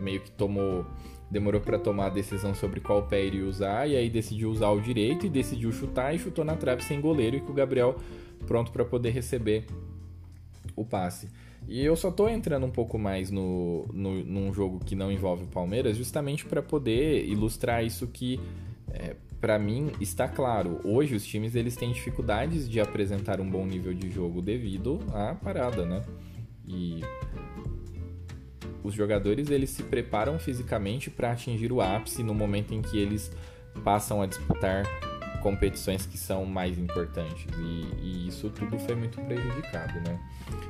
meio 0.00 0.20
que 0.20 0.30
tomou 0.30 0.86
demorou 1.30 1.60
para 1.60 1.78
tomar 1.78 2.06
a 2.06 2.08
decisão 2.08 2.54
sobre 2.54 2.80
qual 2.80 3.02
pé 3.02 3.26
iria 3.26 3.44
usar 3.44 3.86
e 3.86 3.94
aí 3.94 4.08
decidiu 4.08 4.50
usar 4.50 4.70
o 4.70 4.80
direito 4.80 5.26
e 5.26 5.28
decidiu 5.28 5.70
chutar 5.70 6.14
e 6.14 6.18
chutou 6.18 6.42
na 6.42 6.56
trave 6.56 6.82
sem 6.82 7.00
goleiro 7.00 7.36
e 7.36 7.40
com 7.40 7.52
o 7.52 7.54
Gabriel 7.54 7.96
pronto 8.46 8.72
para 8.72 8.82
poder 8.82 9.10
receber 9.10 9.66
o 10.74 10.86
passe. 10.86 11.28
E 11.66 11.84
eu 11.84 11.94
só 11.96 12.10
tô 12.10 12.28
entrando 12.28 12.64
um 12.64 12.70
pouco 12.70 12.98
mais 12.98 13.30
no, 13.30 13.86
no 13.92 14.24
num 14.24 14.54
jogo 14.54 14.78
que 14.78 14.94
não 14.94 15.12
envolve 15.12 15.44
o 15.44 15.48
Palmeiras 15.48 15.98
justamente 15.98 16.46
para 16.46 16.62
poder 16.62 17.26
ilustrar 17.26 17.84
isso 17.84 18.06
que 18.06 18.40
é, 18.92 19.16
para 19.40 19.58
mim 19.58 19.92
está 20.00 20.28
claro. 20.28 20.80
Hoje 20.84 21.14
os 21.14 21.24
times 21.24 21.54
eles 21.54 21.76
têm 21.76 21.92
dificuldades 21.92 22.68
de 22.68 22.80
apresentar 22.80 23.40
um 23.40 23.48
bom 23.48 23.64
nível 23.64 23.94
de 23.94 24.10
jogo 24.10 24.42
devido 24.42 25.00
à 25.12 25.34
parada, 25.34 25.84
né? 25.84 26.02
E 26.66 27.00
os 28.82 28.94
jogadores 28.94 29.50
eles 29.50 29.70
se 29.70 29.82
preparam 29.82 30.38
fisicamente 30.38 31.10
para 31.10 31.32
atingir 31.32 31.72
o 31.72 31.80
ápice 31.80 32.22
no 32.22 32.34
momento 32.34 32.74
em 32.74 32.82
que 32.82 32.98
eles 32.98 33.30
passam 33.84 34.20
a 34.20 34.26
disputar 34.26 34.84
competições 35.42 36.04
que 36.04 36.18
são 36.18 36.44
mais 36.44 36.78
importantes 36.78 37.46
e, 37.58 37.86
e, 38.02 38.28
isso 38.28 38.50
tudo 38.50 38.76
foi 38.80 38.96
muito 38.96 39.20
prejudicado, 39.20 39.94
né? 40.00 40.18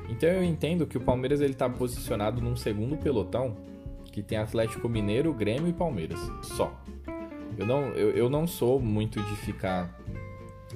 Então 0.07 0.29
eu 0.29 0.43
entendo 0.43 0.85
que 0.85 0.97
o 0.97 1.01
Palmeiras 1.01 1.41
ele 1.41 1.53
está 1.53 1.67
posicionado 1.67 2.39
num 2.39 2.55
segundo 2.55 2.95
pelotão 2.95 3.57
que 4.11 4.21
tem 4.21 4.37
Atlético 4.37 4.87
Mineiro, 4.87 5.33
Grêmio 5.33 5.67
e 5.67 5.73
Palmeiras 5.73 6.19
só. 6.43 6.79
Eu 7.59 7.65
não, 7.65 7.81
eu, 7.89 8.11
eu 8.11 8.29
não 8.29 8.47
sou 8.47 8.79
muito 8.79 9.21
de 9.21 9.35
ficar 9.35 9.93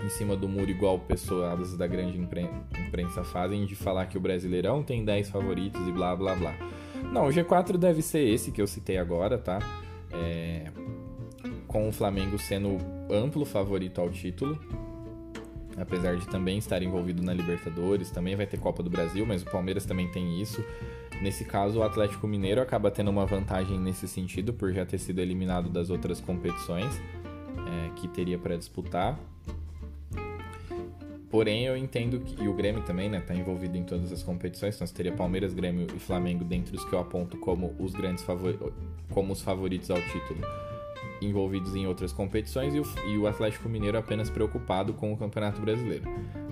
em 0.04 0.10
cima 0.10 0.36
do 0.36 0.50
muro 0.50 0.70
igual 0.70 1.00
pessoas 1.00 1.78
da 1.78 1.88
grande 1.88 2.18
imprensa 2.18 3.24
fazem 3.24 3.66
de 3.66 3.74
falar 3.74 4.08
que 4.08 4.18
o 4.18 4.22
Brasileirão 4.22 4.84
tem 4.84 5.06
10 5.06 5.30
favoritos 5.30 5.88
e 5.88 5.92
blá 5.94 6.14
blá 6.14 6.36
blá. 6.36 6.54
Não, 7.10 7.28
o 7.28 7.30
G4 7.30 7.78
deve 7.78 8.02
ser 8.02 8.20
esse 8.28 8.52
que 8.52 8.62
eu 8.62 8.68
citei 8.68 8.98
agora, 8.98 9.38
tá? 9.38 9.60
É... 10.12 10.72
Com 11.68 11.88
o 11.88 11.92
Flamengo 11.92 12.38
sendo 12.38 12.78
amplo 13.10 13.46
favorito 13.46 14.02
ao 14.02 14.10
título, 14.10 14.60
apesar 15.78 16.18
de 16.18 16.28
também 16.28 16.58
estar 16.58 16.84
envolvido 16.84 17.24
na 17.24 17.34
Libertadores, 17.34 18.12
também 18.12 18.36
vai 18.36 18.46
ter 18.46 18.60
Copa 18.60 18.84
do 18.84 18.90
Brasil, 18.90 19.26
mas 19.26 19.42
o 19.42 19.46
Palmeiras 19.46 19.86
também 19.86 20.10
tem 20.10 20.42
isso. 20.42 20.64
Nesse 21.22 21.46
caso, 21.46 21.80
o 21.80 21.84
Atlético 21.84 22.28
Mineiro 22.28 22.62
acaba 22.62 22.92
tendo 22.92 23.10
uma 23.10 23.26
vantagem 23.26 23.80
nesse 23.80 24.08
sentido, 24.08 24.54
por 24.54 24.74
já 24.74 24.86
ter 24.86 24.98
sido 24.98 25.20
eliminado 25.20 25.70
das 25.70 25.90
outras 25.90 26.20
competições 26.20 27.00
é, 27.58 27.90
que 27.96 28.08
teria 28.08 28.38
para 28.38 28.58
disputar. 28.58 29.20
Porém, 31.34 31.66
eu 31.66 31.76
entendo 31.76 32.20
que. 32.20 32.44
E 32.44 32.48
o 32.48 32.54
Grêmio 32.54 32.84
também, 32.84 33.10
né? 33.10 33.20
Tá 33.20 33.34
envolvido 33.34 33.76
em 33.76 33.84
todas 33.84 34.12
as 34.12 34.22
competições. 34.22 34.76
Então, 34.76 34.86
você 34.86 34.94
teria 34.94 35.12
Palmeiras, 35.12 35.52
Grêmio 35.52 35.88
e 35.96 35.98
Flamengo 35.98 36.44
dentre 36.44 36.76
os 36.76 36.86
que 36.86 36.94
eu 36.94 37.00
aponto 37.00 37.38
como 37.38 37.76
os 37.80 37.92
grandes 37.94 38.24
favoritos. 38.24 38.72
Como 39.10 39.34
os 39.34 39.42
favoritos 39.42 39.90
ao 39.90 40.00
título. 40.00 40.42
Envolvidos 41.20 41.76
em 41.76 41.88
outras 41.88 42.14
competições. 42.14 42.76
E 42.76 42.80
o, 42.80 42.86
e 43.08 43.18
o 43.18 43.26
Atlético 43.26 43.68
Mineiro 43.68 43.98
apenas 43.98 44.30
preocupado 44.30 44.94
com 44.94 45.12
o 45.12 45.18
Campeonato 45.18 45.60
Brasileiro. 45.60 46.04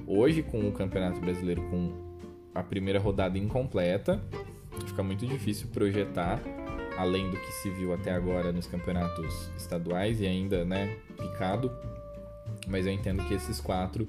Hoje, 0.08 0.42
com 0.42 0.68
o 0.68 0.72
Campeonato 0.72 1.20
Brasileiro 1.22 1.62
com 1.70 2.11
a 2.54 2.64
primeira 2.64 3.00
rodada 3.00 3.38
incompleta, 3.38 4.22
fica 4.86 5.04
muito 5.04 5.26
difícil 5.26 5.68
projetar 5.74 6.42
além 6.98 7.30
do 7.30 7.38
que 7.38 7.52
se 7.54 7.70
viu 7.70 7.94
até 7.94 8.12
agora 8.12 8.52
nos 8.52 8.68
campeonatos 8.68 9.50
estaduais 9.58 10.20
e 10.20 10.28
ainda, 10.28 10.66
né, 10.66 10.98
picado 11.18 11.72
mas 12.68 12.86
eu 12.86 12.94
entendo 12.94 13.24
que 13.26 13.34
esses 13.34 13.60
quatro 13.60 14.08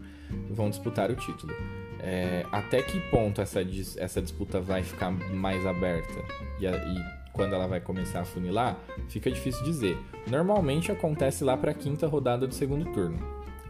vão 0.50 0.70
disputar 0.70 1.10
o 1.10 1.16
título. 1.16 1.52
É, 2.00 2.44
até 2.50 2.82
que 2.82 2.98
ponto 3.10 3.40
essa, 3.40 3.60
essa 3.96 4.20
disputa 4.20 4.60
vai 4.60 4.82
ficar 4.82 5.10
mais 5.10 5.64
aberta 5.64 6.24
e, 6.58 6.66
e, 6.66 7.22
quando 7.32 7.54
ela 7.54 7.66
vai 7.66 7.80
começar 7.80 8.20
a 8.20 8.24
funilar, 8.24 8.78
fica 9.08 9.30
difícil 9.30 9.64
dizer. 9.64 9.96
Normalmente 10.28 10.92
acontece 10.92 11.44
lá 11.44 11.56
para 11.56 11.70
a 11.70 11.74
quinta 11.74 12.06
rodada 12.06 12.46
do 12.46 12.54
segundo 12.54 12.92
turno. 12.92 13.18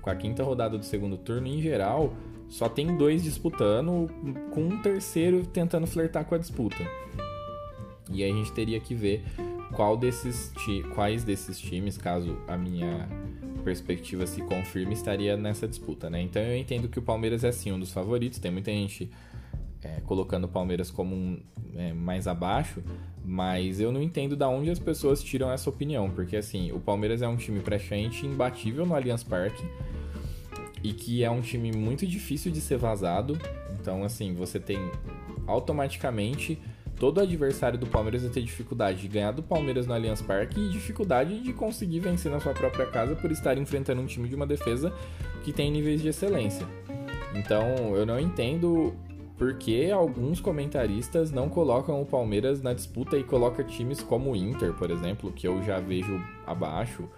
Com 0.01 0.11
a 0.11 0.17
quinta 0.17 0.43
rodada 0.43 0.77
do 0.77 0.85
segundo 0.85 1.17
turno, 1.17 1.47
em 1.47 1.61
geral, 1.61 2.13
só 2.53 2.69
tem 2.69 2.95
dois 2.99 3.23
disputando, 3.23 4.11
com 4.53 4.65
um 4.65 4.83
terceiro 4.83 5.47
tentando 5.47 5.87
flertar 5.87 6.27
com 6.27 6.35
a 6.35 6.39
disputa. 6.39 6.77
E 8.11 8.23
aí 8.23 8.31
a 8.31 8.35
gente 8.35 8.53
teria 8.53 8.79
que 8.79 8.95
ver 8.95 9.25
qual 9.73 9.97
desses 9.97 10.53
quais 10.95 11.25
desses 11.25 11.59
times, 11.59 11.97
caso 11.97 12.37
a 12.47 12.55
minha 12.59 13.09
perspectiva 13.65 14.27
se 14.27 14.43
confirma, 14.43 14.93
estaria 14.93 15.35
nessa 15.35 15.67
disputa, 15.67 16.11
né? 16.11 16.21
Então 16.21 16.43
eu 16.43 16.55
entendo 16.55 16.91
que 16.91 16.99
o 16.99 17.03
Palmeiras 17.03 17.43
é 17.43 17.51
sim 17.51 17.73
um 17.73 17.81
dos 17.81 17.91
favoritos. 17.91 18.39
Tem 18.39 18.51
muita 18.51 18.71
gente 18.71 19.11
é, 19.83 20.03
colocando 20.05 20.45
o 20.45 20.49
Palmeiras 20.49 20.91
como 20.91 21.15
um, 21.15 21.41
é, 21.75 21.95
mais 21.95 22.27
abaixo, 22.29 22.83
mas 23.25 23.81
eu 23.81 23.91
não 23.91 24.03
entendo 24.03 24.37
da 24.37 24.47
onde 24.47 24.69
as 24.69 24.79
pessoas 24.79 25.23
tiram 25.23 25.51
essa 25.51 25.71
opinião, 25.71 26.11
porque 26.11 26.37
assim, 26.37 26.71
o 26.71 26.79
Palmeiras 26.79 27.23
é 27.23 27.29
um 27.29 27.37
time 27.37 27.61
praticamente 27.61 28.27
imbatível 28.27 28.85
no 28.85 28.95
Allianz 28.95 29.25
Parque 29.25 29.65
e 30.83 30.93
que 30.93 31.23
é 31.23 31.31
um 31.31 31.41
time 31.41 31.73
muito 31.73 32.07
difícil 32.07 32.51
de 32.51 32.61
ser 32.61 32.77
vazado. 32.77 33.39
Então, 33.81 34.05
assim, 34.05 34.35
você 34.35 34.59
tem 34.59 34.79
automaticamente 35.47 36.59
todo 37.03 37.21
adversário 37.21 37.77
do 37.77 37.87
Palmeiras 37.87 38.23
vai 38.23 38.31
ter 38.31 38.43
dificuldade 38.43 39.01
de 39.01 39.09
ganhar 39.09 39.33
do 39.33 39.43
Palmeiras 39.43 39.89
no 39.89 39.93
Allianz 39.93 40.23
Parque 40.23 40.61
e 40.61 40.69
dificuldade 40.69 41.41
de 41.41 41.53
conseguir 41.53 41.99
vencer 41.99 42.31
na 42.31 42.39
sua 42.39 42.53
própria 42.53 42.87
casa 42.87 43.17
por 43.17 43.33
estar 43.33 43.59
enfrentando 43.59 44.01
um 44.01 44.07
time 44.07 44.29
de 44.29 44.37
uma 44.37 44.47
defesa 44.47 44.93
que 45.43 45.53
tem 45.53 45.69
níveis 45.69 46.01
de 46.01 46.09
excelência. 46.09 46.65
Então, 47.35 47.97
eu 47.97 48.07
não 48.07 48.21
entendo 48.21 48.95
por 49.37 49.55
que 49.55 49.91
alguns 49.91 50.41
comentaristas 50.41 51.33
não 51.33 51.49
colocam 51.49 52.01
o 52.01 52.07
Palmeiras 52.07 52.63
na 52.63 52.73
disputa 52.73 53.17
e 53.17 53.25
colocam 53.25 53.67
times 53.67 54.01
como 54.01 54.31
o 54.31 54.37
Inter, 54.37 54.73
por 54.75 54.89
exemplo, 54.89 55.33
que 55.33 55.49
eu 55.49 55.61
já 55.65 55.81
vejo 55.81 56.23
abaixo, 56.47 57.09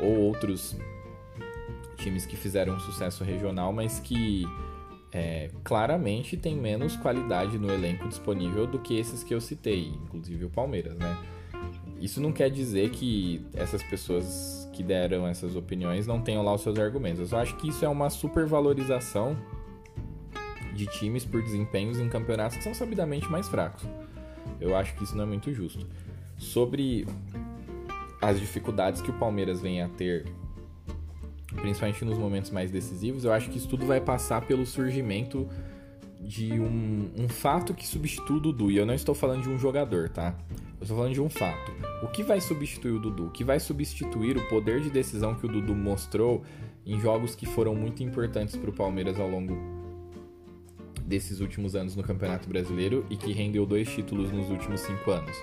ou 0.00 0.20
outros 0.20 0.76
times 1.96 2.26
que 2.26 2.36
fizeram 2.36 2.74
um 2.74 2.80
sucesso 2.80 3.24
regional, 3.24 3.72
mas 3.72 3.98
que 3.98 4.44
é, 5.12 5.50
claramente 5.64 6.36
tem 6.36 6.54
menos 6.54 6.96
qualidade 6.96 7.58
no 7.58 7.72
elenco 7.72 8.08
disponível 8.08 8.66
do 8.66 8.78
que 8.78 8.98
esses 8.98 9.22
que 9.22 9.34
eu 9.34 9.40
citei, 9.40 9.88
inclusive 10.04 10.44
o 10.44 10.50
Palmeiras, 10.50 10.96
né? 10.96 11.16
Isso 12.00 12.20
não 12.20 12.32
quer 12.32 12.50
dizer 12.50 12.90
que 12.90 13.44
essas 13.54 13.82
pessoas 13.82 14.68
que 14.72 14.82
deram 14.82 15.26
essas 15.26 15.56
opiniões 15.56 16.06
não 16.06 16.20
tenham 16.20 16.44
lá 16.44 16.52
os 16.52 16.60
seus 16.60 16.78
argumentos. 16.78 17.20
Eu 17.20 17.26
só 17.26 17.38
acho 17.38 17.56
que 17.56 17.68
isso 17.68 17.84
é 17.84 17.88
uma 17.88 18.10
supervalorização 18.10 19.36
de 20.74 20.86
times 20.86 21.24
por 21.24 21.42
desempenhos 21.42 21.98
em 21.98 22.08
campeonatos 22.08 22.58
que 22.58 22.62
são 22.62 22.74
sabidamente 22.74 23.26
mais 23.30 23.48
fracos. 23.48 23.82
Eu 24.60 24.76
acho 24.76 24.94
que 24.94 25.04
isso 25.04 25.16
não 25.16 25.24
é 25.24 25.26
muito 25.26 25.52
justo. 25.52 25.86
Sobre 26.36 27.06
as 28.20 28.38
dificuldades 28.38 29.00
que 29.00 29.10
o 29.10 29.14
Palmeiras 29.14 29.62
vem 29.62 29.80
a 29.80 29.88
ter, 29.88 30.26
principalmente 31.56 32.04
nos 32.04 32.18
momentos 32.18 32.50
mais 32.50 32.70
decisivos, 32.70 33.24
eu 33.24 33.32
acho 33.32 33.50
que 33.50 33.58
isso 33.58 33.68
tudo 33.68 33.86
vai 33.86 34.00
passar 34.00 34.42
pelo 34.42 34.66
surgimento 34.66 35.48
de 36.20 36.52
um, 36.52 37.10
um 37.16 37.28
fato 37.28 37.74
que 37.74 37.86
substitui 37.86 38.36
o 38.36 38.40
Dudu. 38.40 38.70
E 38.70 38.76
eu 38.76 38.86
não 38.86 38.94
estou 38.94 39.14
falando 39.14 39.42
de 39.42 39.48
um 39.48 39.58
jogador, 39.58 40.08
tá? 40.08 40.34
Eu 40.78 40.82
estou 40.82 40.96
falando 40.96 41.14
de 41.14 41.20
um 41.20 41.28
fato. 41.28 41.72
O 42.02 42.08
que 42.08 42.22
vai 42.22 42.40
substituir 42.40 42.92
o 42.92 42.98
Dudu? 42.98 43.26
O 43.26 43.30
que 43.30 43.44
vai 43.44 43.60
substituir 43.60 44.36
o 44.36 44.48
poder 44.48 44.80
de 44.80 44.90
decisão 44.90 45.34
que 45.34 45.46
o 45.46 45.48
Dudu 45.48 45.74
mostrou 45.74 46.42
em 46.84 47.00
jogos 47.00 47.34
que 47.34 47.46
foram 47.46 47.74
muito 47.74 48.02
importantes 48.02 48.56
para 48.56 48.70
o 48.70 48.72
Palmeiras 48.72 49.18
ao 49.18 49.28
longo 49.28 49.56
desses 51.02 51.40
últimos 51.40 51.76
anos 51.76 51.94
no 51.94 52.02
Campeonato 52.02 52.48
Brasileiro 52.48 53.06
e 53.08 53.16
que 53.16 53.32
rendeu 53.32 53.64
dois 53.64 53.88
títulos 53.88 54.30
nos 54.32 54.50
últimos 54.50 54.80
cinco 54.80 55.10
anos? 55.10 55.36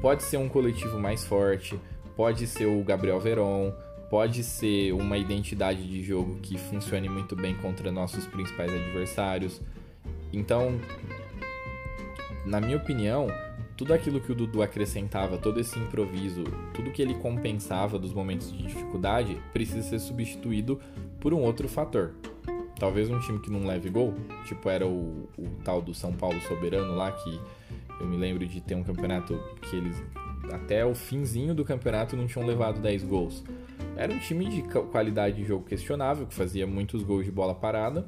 Pode 0.00 0.22
ser 0.22 0.36
um 0.36 0.48
coletivo 0.48 0.98
mais 0.98 1.24
forte, 1.24 1.78
pode 2.16 2.46
ser 2.46 2.66
o 2.66 2.82
Gabriel 2.84 3.18
Veron, 3.18 3.72
pode 4.10 4.42
ser 4.44 4.92
uma 4.92 5.16
identidade 5.18 5.86
de 5.86 6.02
jogo 6.02 6.38
que 6.40 6.56
funcione 6.58 7.08
muito 7.08 7.34
bem 7.34 7.54
contra 7.54 7.90
nossos 7.90 8.26
principais 8.26 8.72
adversários. 8.72 9.60
Então, 10.32 10.78
na 12.44 12.60
minha 12.60 12.76
opinião, 12.76 13.28
tudo 13.76 13.92
aquilo 13.92 14.20
que 14.20 14.30
o 14.30 14.34
Dudu 14.34 14.62
acrescentava, 14.62 15.36
todo 15.38 15.58
esse 15.58 15.78
improviso, 15.78 16.44
tudo 16.72 16.90
que 16.90 17.02
ele 17.02 17.14
compensava 17.14 17.98
dos 17.98 18.12
momentos 18.12 18.52
de 18.52 18.62
dificuldade, 18.62 19.40
precisa 19.52 19.82
ser 19.82 19.98
substituído 19.98 20.80
por 21.20 21.34
um 21.34 21.40
outro 21.40 21.68
fator. 21.68 22.14
Talvez 22.78 23.08
um 23.10 23.18
time 23.20 23.38
que 23.40 23.50
não 23.50 23.66
leve 23.66 23.88
gol, 23.88 24.14
tipo 24.44 24.68
era 24.68 24.86
o, 24.86 25.28
o 25.38 25.48
tal 25.64 25.80
do 25.80 25.94
São 25.94 26.12
Paulo 26.12 26.40
Soberano 26.42 26.94
lá, 26.94 27.10
que 27.12 27.40
eu 28.00 28.06
me 28.06 28.16
lembro 28.16 28.46
de 28.46 28.60
ter 28.60 28.74
um 28.74 28.82
campeonato 28.82 29.40
que 29.62 29.76
eles 29.76 30.02
até 30.52 30.84
o 30.84 30.94
finzinho 30.94 31.54
do 31.54 31.64
campeonato 31.64 32.16
não 32.16 32.26
tinham 32.26 32.46
levado 32.46 32.80
10 32.80 33.04
gols. 33.04 33.42
Era 33.96 34.12
um 34.12 34.18
time 34.18 34.48
de 34.48 34.62
qualidade 34.90 35.36
de 35.36 35.44
jogo 35.44 35.64
questionável, 35.64 36.26
que 36.26 36.34
fazia 36.34 36.66
muitos 36.66 37.02
gols 37.02 37.24
de 37.24 37.30
bola 37.30 37.54
parada, 37.54 38.06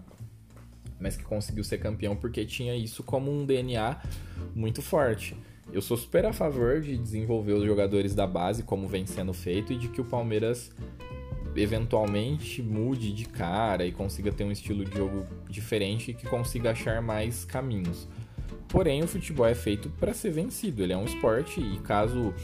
mas 0.99 1.17
que 1.17 1.25
conseguiu 1.25 1.63
ser 1.63 1.79
campeão 1.79 2.17
porque 2.17 2.45
tinha 2.45 2.75
isso 2.75 3.03
como 3.03 3.31
um 3.31 3.45
DNA 3.45 4.01
muito 4.55 4.83
forte. 4.83 5.37
Eu 5.73 5.83
sou 5.83 5.97
super 5.97 6.25
a 6.25 6.33
favor 6.33 6.81
de 6.81 6.97
desenvolver 6.97 7.53
os 7.53 7.65
jogadores 7.65 8.15
da 8.15 8.27
base, 8.27 8.63
como 8.63 8.87
vem 8.87 9.07
sendo 9.07 9.33
feito, 9.33 9.73
e 9.73 9.77
de 9.77 9.89
que 9.89 10.01
o 10.01 10.05
Palmeiras 10.05 10.71
eventualmente 11.57 12.63
mude 12.63 13.13
de 13.13 13.25
cara 13.25 13.87
e 13.87 13.93
consiga 13.93 14.31
ter 14.31 14.45
um 14.45 14.53
estilo 14.53 14.85
de 14.85 14.97
jogo 14.97 15.27
diferente 15.49 16.11
e 16.11 16.15
que 16.15 16.27
consiga 16.27 16.71
achar 16.71 17.01
mais 17.01 17.45
caminhos. 17.45 18.07
Porém, 18.69 19.03
o 19.03 19.09
futebol 19.09 19.47
é 19.47 19.55
feito 19.55 19.89
para 19.91 20.13
ser 20.13 20.31
vencido, 20.31 20.83
ele 20.83 20.93
é 20.93 20.97
um 20.97 21.05
esporte 21.05 21.61
e 21.61 21.79
caso 21.79 22.35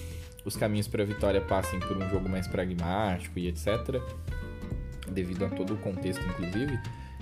os 0.44 0.56
caminhos 0.56 0.88
para 0.88 1.02
a 1.02 1.06
vitória 1.06 1.40
passem 1.40 1.78
por 1.80 1.96
um 1.96 2.08
jogo 2.10 2.28
mais 2.28 2.46
pragmático 2.46 3.38
e 3.38 3.48
etc, 3.48 4.00
devido 5.08 5.44
a 5.44 5.48
todo 5.48 5.74
o 5.74 5.76
contexto, 5.78 6.24
inclusive, 6.26 6.78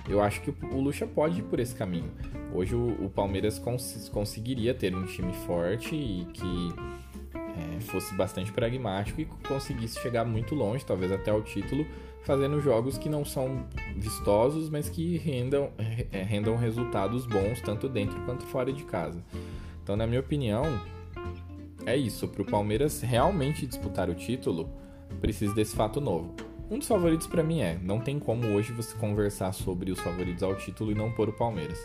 eu 0.09 0.21
acho 0.21 0.41
que 0.41 0.49
o 0.49 0.79
Lucha 0.79 1.05
pode 1.05 1.39
ir 1.39 1.43
por 1.43 1.59
esse 1.59 1.75
caminho. 1.75 2.11
Hoje 2.53 2.75
o, 2.75 3.05
o 3.05 3.09
Palmeiras 3.09 3.59
cons 3.59 4.09
conseguiria 4.11 4.73
ter 4.73 4.95
um 4.95 5.05
time 5.05 5.33
forte 5.45 5.95
e 5.95 6.25
que 6.33 6.73
é, 7.33 7.79
fosse 7.81 8.13
bastante 8.15 8.51
pragmático 8.51 9.21
e 9.21 9.25
conseguisse 9.47 9.99
chegar 9.99 10.25
muito 10.25 10.55
longe, 10.55 10.85
talvez 10.85 11.11
até 11.11 11.31
o 11.31 11.41
título, 11.41 11.85
fazendo 12.23 12.59
jogos 12.61 12.97
que 12.97 13.09
não 13.09 13.23
são 13.25 13.65
vistosos, 13.95 14.69
mas 14.69 14.89
que 14.89 15.17
rendam, 15.17 15.71
é, 16.11 16.23
rendam 16.23 16.55
resultados 16.55 17.25
bons 17.25 17.61
tanto 17.61 17.87
dentro 17.87 18.19
quanto 18.21 18.45
fora 18.45 18.71
de 18.71 18.83
casa. 18.83 19.23
Então, 19.83 19.95
na 19.95 20.05
minha 20.05 20.19
opinião, 20.19 20.63
é 21.85 21.95
isso. 21.95 22.27
Para 22.27 22.41
o 22.41 22.45
Palmeiras 22.45 23.01
realmente 23.01 23.65
disputar 23.65 24.09
o 24.09 24.15
título, 24.15 24.69
precisa 25.19 25.53
desse 25.53 25.75
fato 25.75 25.99
novo. 25.99 26.33
Um 26.69 26.79
dos 26.79 26.87
favoritos 26.87 27.27
para 27.27 27.43
mim 27.43 27.59
é, 27.59 27.77
não 27.81 27.99
tem 27.99 28.17
como 28.17 28.47
hoje 28.47 28.71
você 28.71 28.95
conversar 28.95 29.51
sobre 29.51 29.91
os 29.91 29.99
favoritos 29.99 30.41
ao 30.41 30.55
título 30.55 30.91
e 30.91 30.95
não 30.95 31.11
pôr 31.11 31.27
o 31.27 31.33
Palmeiras. 31.33 31.77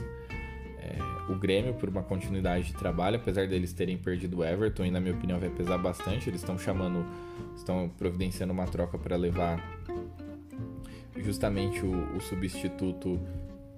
É, 0.78 0.96
o 1.28 1.34
Grêmio, 1.34 1.74
por 1.74 1.88
uma 1.88 2.02
continuidade 2.02 2.68
de 2.68 2.74
trabalho, 2.74 3.16
apesar 3.16 3.48
deles 3.48 3.72
terem 3.72 3.98
perdido 3.98 4.38
o 4.38 4.44
Everton, 4.44 4.84
e 4.84 4.90
na 4.90 5.00
minha 5.00 5.14
opinião 5.14 5.40
vai 5.40 5.50
pesar 5.50 5.78
bastante, 5.78 6.30
eles 6.30 6.40
estão 6.40 6.56
chamando, 6.56 7.04
estão 7.56 7.88
providenciando 7.98 8.52
uma 8.52 8.66
troca 8.66 8.96
para 8.96 9.16
levar 9.16 9.60
justamente 11.16 11.84
o, 11.84 12.16
o, 12.16 12.20
substituto 12.20 13.18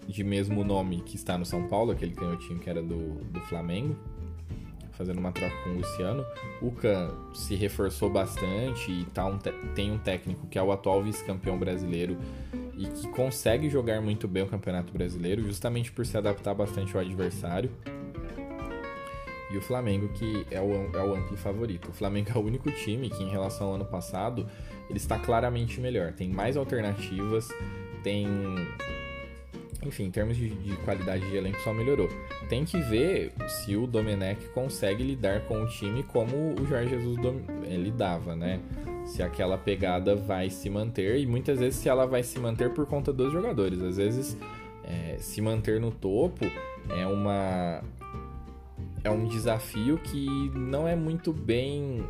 de 0.06 0.22
mesmo 0.22 0.62
nome 0.62 1.00
que 1.00 1.16
está 1.16 1.38
no 1.38 1.46
São 1.46 1.68
Paulo, 1.68 1.92
aquele 1.92 2.14
canhotinho 2.14 2.58
que 2.58 2.68
era 2.68 2.82
do, 2.82 3.14
do 3.24 3.40
Flamengo 3.42 3.96
fazendo 4.98 5.18
uma 5.18 5.30
troca 5.30 5.54
com 5.62 5.70
o 5.70 5.74
Luciano. 5.74 6.26
O 6.60 6.72
Can 6.72 7.10
se 7.32 7.54
reforçou 7.54 8.10
bastante 8.10 8.90
e 8.90 9.04
tá 9.06 9.24
um 9.24 9.38
tem 9.74 9.92
um 9.92 9.98
técnico 9.98 10.46
que 10.48 10.58
é 10.58 10.62
o 10.62 10.72
atual 10.72 11.02
vice-campeão 11.02 11.56
brasileiro 11.56 12.18
e 12.76 12.86
que 12.86 13.08
consegue 13.08 13.70
jogar 13.70 14.00
muito 14.00 14.26
bem 14.26 14.42
o 14.42 14.46
Campeonato 14.46 14.92
Brasileiro, 14.92 15.42
justamente 15.42 15.92
por 15.92 16.04
se 16.04 16.16
adaptar 16.16 16.54
bastante 16.54 16.94
ao 16.96 17.02
adversário. 17.02 17.70
E 19.50 19.56
o 19.56 19.62
Flamengo, 19.62 20.08
que 20.10 20.46
é 20.50 20.60
o, 20.60 20.72
é 20.94 21.02
o 21.02 21.14
amplo 21.14 21.36
favorito. 21.36 21.88
O 21.88 21.92
Flamengo 21.92 22.30
é 22.34 22.38
o 22.38 22.44
único 22.44 22.70
time 22.70 23.08
que, 23.08 23.22
em 23.22 23.30
relação 23.30 23.68
ao 23.68 23.74
ano 23.76 23.84
passado, 23.86 24.46
ele 24.90 24.98
está 24.98 25.18
claramente 25.18 25.80
melhor. 25.80 26.12
Tem 26.12 26.28
mais 26.28 26.56
alternativas, 26.56 27.48
tem 28.02 28.26
enfim, 29.82 30.04
em 30.04 30.10
termos 30.10 30.36
de, 30.36 30.48
de, 30.48 30.76
qualidade 30.78 31.28
de 31.28 31.36
elenco 31.36 31.60
só 31.60 31.72
melhorou. 31.72 32.08
Tem 32.48 32.64
que 32.64 32.78
ver 32.80 33.32
se 33.46 33.76
o 33.76 33.86
Domenech 33.86 34.48
consegue 34.48 35.04
lidar 35.04 35.42
com 35.42 35.62
o 35.62 35.66
time 35.68 36.02
como 36.02 36.54
o 36.60 36.66
Jorge 36.66 36.90
Jesus 36.90 37.16
eh, 37.64 37.76
lidava, 37.76 38.34
né? 38.34 38.60
Se 39.06 39.22
aquela 39.22 39.56
pegada 39.56 40.16
vai 40.16 40.50
se 40.50 40.68
manter 40.68 41.18
e 41.18 41.26
muitas 41.26 41.60
vezes 41.60 41.78
se 41.78 41.88
ela 41.88 42.06
vai 42.06 42.22
se 42.22 42.38
manter 42.38 42.70
por 42.70 42.86
conta 42.86 43.12
dos 43.12 43.32
jogadores. 43.32 43.80
Às 43.80 43.96
vezes 43.96 44.36
é, 44.84 45.16
se 45.18 45.40
manter 45.40 45.80
no 45.80 45.90
topo 45.90 46.44
é 46.90 47.06
uma 47.06 47.82
é 49.04 49.10
um 49.10 49.26
desafio 49.26 49.98
que 49.98 50.26
não 50.54 50.88
é 50.88 50.96
muito 50.96 51.32
bem 51.32 52.04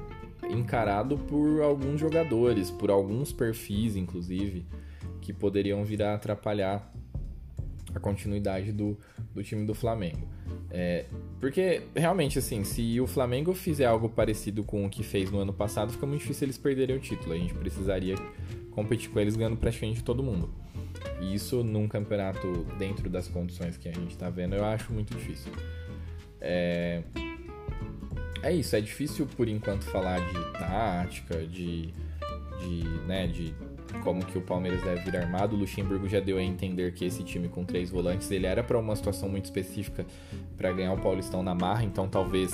encarado 0.49 1.19
por 1.19 1.61
alguns 1.61 2.01
jogadores, 2.01 2.71
por 2.71 2.91
alguns 2.91 3.33
perfis, 3.33 3.95
inclusive, 3.95 4.67
que 5.21 5.33
poderiam 5.33 5.85
vir 5.85 6.03
a 6.03 6.15
atrapalhar 6.15 6.91
a 7.99 8.01
continuidade 8.01 8.73
do, 8.73 8.99
do 9.35 9.43
time 9.43 9.67
do 9.67 9.75
Flamengo. 9.75 10.27
É, 10.71 11.07
porque, 11.41 11.83
realmente, 11.95 12.39
assim, 12.39 12.65
se 12.65 13.01
o 13.01 13.07
Flamengo 13.07 13.55
fizer 13.55 13.87
algo 13.87 14.09
parecido 14.09 14.65
com 14.65 14.85
o 14.85 14.91
que 14.91 15.03
fez 15.03 15.31
no 15.31 15.39
ano 15.39 15.53
passado, 15.53 15.93
fica 15.93 16.07
muito 16.07 16.23
difícil 16.23 16.47
eles 16.47 16.59
perderem 16.59 16.97
o 16.97 17.01
título. 17.01 17.35
A 17.35 17.37
gente 17.37 17.55
precisaria 17.55 18.15
competir 18.71 19.11
com 19.11 19.19
eles 19.21 19.37
ganhando 19.37 19.57
praticamente 19.57 20.03
todo 20.03 20.23
mundo. 20.23 20.51
E 21.21 21.35
isso 21.35 21.65
num 21.65 21.89
campeonato 21.89 22.65
dentro 22.79 23.11
das 23.11 23.29
condições 23.29 23.77
que 23.77 23.89
a 23.89 23.93
gente 23.93 24.11
está 24.11 24.31
vendo, 24.31 24.55
eu 24.55 24.65
acho 24.65 24.93
muito 24.93 25.15
difícil. 25.15 25.53
É, 26.41 27.03
é 28.43 28.53
isso, 28.53 28.77
é 28.77 28.81
difícil 28.81 29.27
por 29.37 29.49
enquanto 29.49 29.85
falar 29.85 30.21
de 30.21 30.53
tática, 30.53 31.45
de, 31.47 31.93
de, 32.61 32.85
né, 33.07 33.27
de 33.27 33.53
como 34.03 34.25
que 34.25 34.39
o 34.39 34.41
Palmeiras 34.41 34.83
deve 34.83 35.03
vir 35.03 35.17
armado. 35.17 35.57
O 35.57 35.59
Luxemburgo 35.59 36.09
já 36.09 36.21
deu 36.21 36.39
a 36.39 36.43
entender 36.43 36.93
que 36.93 37.05
esse 37.05 37.23
time 37.23 37.49
com 37.49 37.65
três 37.65 37.91
volantes 37.91 38.31
ele 38.31 38.47
era 38.47 38.63
para 38.63 38.79
uma 38.79 38.95
situação 38.95 39.29
muito 39.29 39.47
específica 39.47 40.07
para 40.57 40.73
ganhar 40.73 40.93
o 40.93 40.99
Paulistão 40.99 41.43
na 41.43 41.55
marra, 41.55 41.85
então 41.85 42.09
talvez 42.09 42.53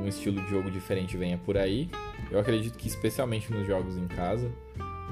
um 0.00 0.06
estilo 0.06 0.40
de 0.42 0.50
jogo 0.50 0.70
diferente 0.70 1.16
venha 1.16 1.38
por 1.38 1.56
aí. 1.56 1.90
Eu 2.30 2.38
acredito 2.38 2.78
que 2.78 2.88
especialmente 2.88 3.52
nos 3.52 3.66
jogos 3.66 3.96
em 3.96 4.06
casa, 4.06 4.50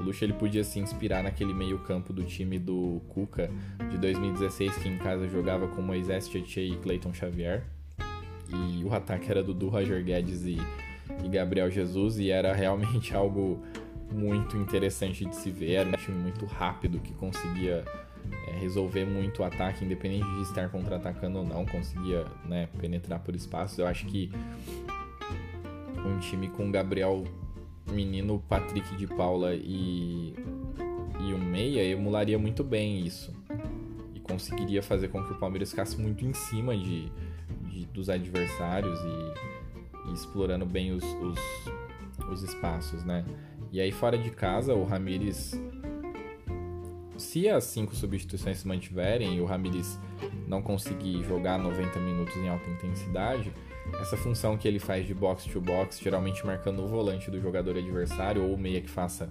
o 0.01 0.03
Luxo 0.03 0.25
ele 0.25 0.33
podia 0.33 0.65
se 0.65 0.79
inspirar 0.79 1.23
naquele 1.23 1.53
meio-campo 1.53 2.13
do 2.13 2.25
time 2.25 2.59
do 2.59 3.03
Cuca 3.09 3.51
de 3.91 3.99
2016 3.99 4.77
que 4.79 4.89
em 4.89 4.97
casa 4.97 5.29
jogava 5.29 5.69
com 5.69 5.83
Moisés 5.83 6.27
Tietchan 6.27 6.63
e 6.63 6.77
Clayton 6.77 7.13
Xavier. 7.13 7.65
E 8.49 8.83
o 8.83 8.93
ataque 8.93 9.31
era 9.31 9.43
do 9.43 9.69
Roger 9.69 10.03
Guedes 10.03 10.45
e, 10.45 10.59
e 11.23 11.29
Gabriel 11.29 11.71
Jesus 11.71 12.19
e 12.19 12.31
era 12.31 12.53
realmente 12.53 13.15
algo 13.15 13.63
muito 14.12 14.57
interessante 14.57 15.25
de 15.25 15.35
se 15.37 15.51
ver. 15.51 15.73
Era 15.73 15.88
um 15.88 15.92
time 15.92 16.18
muito 16.18 16.44
rápido 16.46 16.99
que 17.01 17.12
conseguia 17.14 17.85
é, 18.49 18.59
resolver 18.59 19.05
muito 19.05 19.42
o 19.42 19.44
ataque, 19.44 19.85
independente 19.85 20.29
de 20.35 20.42
estar 20.42 20.68
contra-atacando 20.70 21.38
ou 21.38 21.44
não, 21.44 21.64
conseguia 21.66 22.27
né, 22.44 22.68
penetrar 22.79 23.20
por 23.20 23.35
espaços. 23.35 23.79
Eu 23.79 23.87
acho 23.87 24.07
que 24.07 24.31
um 26.05 26.18
time 26.18 26.49
com 26.49 26.70
Gabriel 26.70 27.25
Menino, 27.90 28.42
Patrick 28.49 28.96
de 28.96 29.07
Paula 29.07 29.55
e, 29.55 30.35
e 31.20 31.35
um 31.35 31.38
meia 31.38 31.85
emularia 31.85 32.38
muito 32.38 32.62
bem 32.62 33.05
isso. 33.05 33.35
E 34.14 34.20
conseguiria 34.20 34.83
fazer 34.83 35.09
com 35.09 35.23
que 35.25 35.33
o 35.33 35.37
Palmeiras 35.37 35.70
ficasse 35.70 36.01
muito 36.01 36.25
em 36.25 36.33
cima 36.33 36.77
de, 36.77 37.11
de 37.68 37.87
dos 37.87 38.09
adversários 38.09 38.99
e, 39.01 40.11
e, 40.11 40.12
explorando 40.12 40.64
bem 40.64 40.92
os, 40.92 41.05
os, 41.05 41.38
os 42.31 42.42
espaços, 42.42 43.05
né? 43.05 43.25
E 43.73 43.81
aí 43.81 43.93
fora 43.93 44.19
de 44.19 44.31
casa, 44.31 44.75
o 44.75 44.85
Ramires 44.85 45.59
se 47.21 47.49
as 47.49 47.65
cinco 47.65 47.95
substituições 47.95 48.59
se 48.59 48.67
mantiverem 48.67 49.37
e 49.37 49.41
o 49.41 49.45
Ramires 49.45 49.99
não 50.49 50.63
conseguir 50.63 51.23
jogar 51.25 51.59
90 51.59 51.99
minutos 52.01 52.35
em 52.37 52.49
alta 52.49 52.69
intensidade, 52.71 53.53
essa 54.01 54.17
função 54.17 54.57
que 54.57 54.67
ele 54.67 54.79
faz 54.79 55.07
de 55.07 55.15
box 55.15 55.45
to 55.45 55.61
box, 55.61 56.01
geralmente 56.01 56.45
marcando 56.45 56.83
o 56.83 56.89
volante 56.89 57.31
do 57.31 57.41
jogador 57.41 57.77
adversário 57.77 58.43
ou 58.43 58.55
o 58.55 58.59
meia 58.59 58.81
que 58.81 58.89
faça 58.89 59.29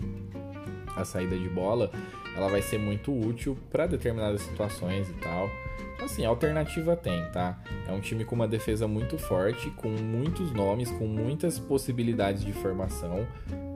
a 1.01 1.05
saída 1.05 1.37
de 1.37 1.49
bola, 1.49 1.91
ela 2.35 2.47
vai 2.47 2.61
ser 2.61 2.77
muito 2.77 3.11
útil 3.11 3.57
para 3.69 3.87
determinadas 3.87 4.41
situações 4.41 5.09
e 5.09 5.13
tal. 5.13 5.49
Então, 5.93 6.05
assim, 6.05 6.25
alternativa 6.25 6.95
tem, 6.95 7.25
tá? 7.31 7.61
É 7.87 7.91
um 7.91 7.99
time 7.99 8.23
com 8.23 8.33
uma 8.33 8.47
defesa 8.47 8.87
muito 8.87 9.17
forte, 9.17 9.69
com 9.71 9.89
muitos 9.89 10.51
nomes, 10.53 10.89
com 10.91 11.05
muitas 11.05 11.59
possibilidades 11.59 12.43
de 12.43 12.53
formação, 12.53 13.27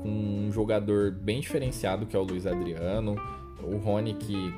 com 0.01 0.09
um 0.09 0.51
jogador 0.51 1.11
bem 1.11 1.41
diferenciado 1.41 2.05
que 2.05 2.15
é 2.15 2.19
o 2.19 2.23
Luiz 2.23 2.47
Adriano, 2.47 3.15
o 3.61 3.77
Rony 3.77 4.13
que 4.13 4.53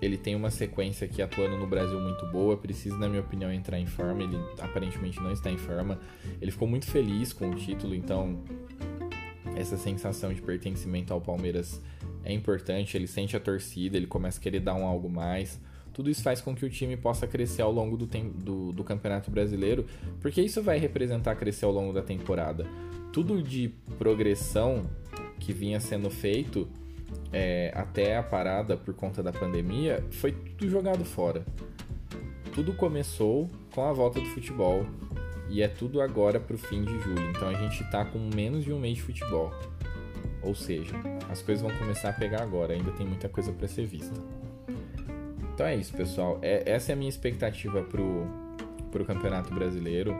ele 0.00 0.16
tem 0.16 0.34
uma 0.34 0.50
sequência 0.50 1.04
aqui 1.04 1.20
atuando 1.20 1.58
no 1.58 1.66
Brasil 1.66 2.00
muito 2.00 2.26
boa, 2.26 2.56
precisa, 2.56 2.96
na 2.96 3.08
minha 3.08 3.20
opinião, 3.20 3.52
entrar 3.52 3.78
em 3.78 3.86
forma. 3.86 4.22
Ele 4.22 4.38
aparentemente 4.58 5.20
não 5.20 5.30
está 5.30 5.50
em 5.50 5.58
forma. 5.58 5.98
Ele 6.40 6.50
ficou 6.50 6.66
muito 6.66 6.86
feliz 6.86 7.32
com 7.32 7.50
o 7.50 7.54
título, 7.54 7.94
então 7.94 8.42
essa 9.56 9.76
sensação 9.76 10.32
de 10.32 10.40
pertencimento 10.40 11.12
ao 11.12 11.20
Palmeiras 11.20 11.82
é 12.24 12.32
importante. 12.32 12.96
Ele 12.96 13.06
sente 13.06 13.36
a 13.36 13.40
torcida, 13.40 13.96
ele 13.96 14.06
começa 14.06 14.38
a 14.38 14.42
querer 14.42 14.60
dar 14.60 14.74
um 14.74 14.86
algo 14.86 15.08
mais. 15.08 15.60
Tudo 15.92 16.08
isso 16.08 16.22
faz 16.22 16.40
com 16.40 16.54
que 16.54 16.64
o 16.64 16.70
time 16.70 16.96
possa 16.96 17.26
crescer 17.26 17.62
ao 17.62 17.72
longo 17.72 17.96
do, 17.96 18.06
do, 18.06 18.72
do 18.72 18.84
Campeonato 18.84 19.30
Brasileiro, 19.30 19.84
porque 20.20 20.40
isso 20.40 20.62
vai 20.62 20.78
representar 20.78 21.34
crescer 21.36 21.64
ao 21.64 21.72
longo 21.72 21.92
da 21.92 22.02
temporada. 22.02 22.66
Tudo 23.12 23.42
de 23.42 23.72
progressão 23.98 24.88
que 25.38 25.52
vinha 25.52 25.80
sendo 25.80 26.08
feito 26.08 26.68
é, 27.32 27.72
até 27.74 28.16
a 28.16 28.22
parada 28.22 28.76
por 28.76 28.94
conta 28.94 29.22
da 29.22 29.32
pandemia, 29.32 30.04
foi 30.10 30.32
tudo 30.32 30.70
jogado 30.70 31.04
fora. 31.04 31.44
Tudo 32.54 32.72
começou 32.74 33.48
com 33.72 33.84
a 33.84 33.92
volta 33.92 34.20
do 34.20 34.26
futebol 34.26 34.84
e 35.48 35.62
é 35.62 35.68
tudo 35.68 36.00
agora 36.00 36.38
para 36.38 36.54
o 36.54 36.58
fim 36.58 36.82
de 36.82 36.98
julho. 37.00 37.30
Então 37.30 37.48
a 37.48 37.54
gente 37.54 37.82
está 37.82 38.04
com 38.04 38.18
menos 38.18 38.64
de 38.64 38.72
um 38.72 38.78
mês 38.78 38.96
de 38.96 39.02
futebol. 39.02 39.52
Ou 40.42 40.54
seja, 40.54 40.94
as 41.28 41.42
coisas 41.42 41.62
vão 41.62 41.76
começar 41.78 42.10
a 42.10 42.12
pegar 42.12 42.42
agora, 42.42 42.72
ainda 42.72 42.90
tem 42.92 43.06
muita 43.06 43.28
coisa 43.28 43.52
para 43.52 43.68
ser 43.68 43.86
vista. 43.86 44.20
Então 45.54 45.66
é 45.66 45.76
isso, 45.76 45.92
pessoal. 45.92 46.38
É, 46.40 46.70
essa 46.70 46.92
é 46.92 46.94
a 46.94 46.96
minha 46.96 47.08
expectativa 47.08 47.82
pro, 47.82 48.26
pro 48.90 49.04
Campeonato 49.04 49.52
Brasileiro. 49.54 50.16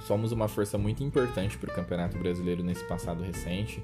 Somos 0.00 0.32
uma 0.32 0.48
força 0.48 0.76
muito 0.76 1.02
importante 1.04 1.56
para 1.58 1.70
o 1.70 1.74
Campeonato 1.74 2.18
Brasileiro 2.18 2.62
nesse 2.62 2.84
passado 2.84 3.22
recente. 3.22 3.82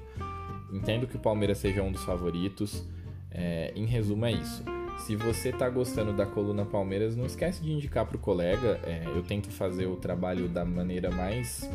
Entendo 0.71 1.07
que 1.07 1.15
o 1.15 1.19
Palmeiras 1.19 1.59
seja 1.59 1.81
um 1.81 1.91
dos 1.91 2.03
favoritos. 2.03 2.85
É, 3.31 3.71
em 3.75 3.85
resumo, 3.85 4.25
é 4.25 4.33
isso. 4.33 4.63
Se 4.99 5.15
você 5.15 5.49
está 5.49 5.69
gostando 5.69 6.13
da 6.13 6.25
coluna 6.25 6.65
Palmeiras, 6.65 7.15
não 7.15 7.25
esquece 7.25 7.61
de 7.61 7.71
indicar 7.71 8.05
para 8.05 8.17
o 8.17 8.19
colega. 8.19 8.79
É, 8.83 9.03
eu 9.07 9.23
tento 9.23 9.49
fazer 9.51 9.85
o 9.85 9.95
trabalho 9.95 10.47
da 10.47 10.65
maneira 10.65 11.11
mais 11.11 11.69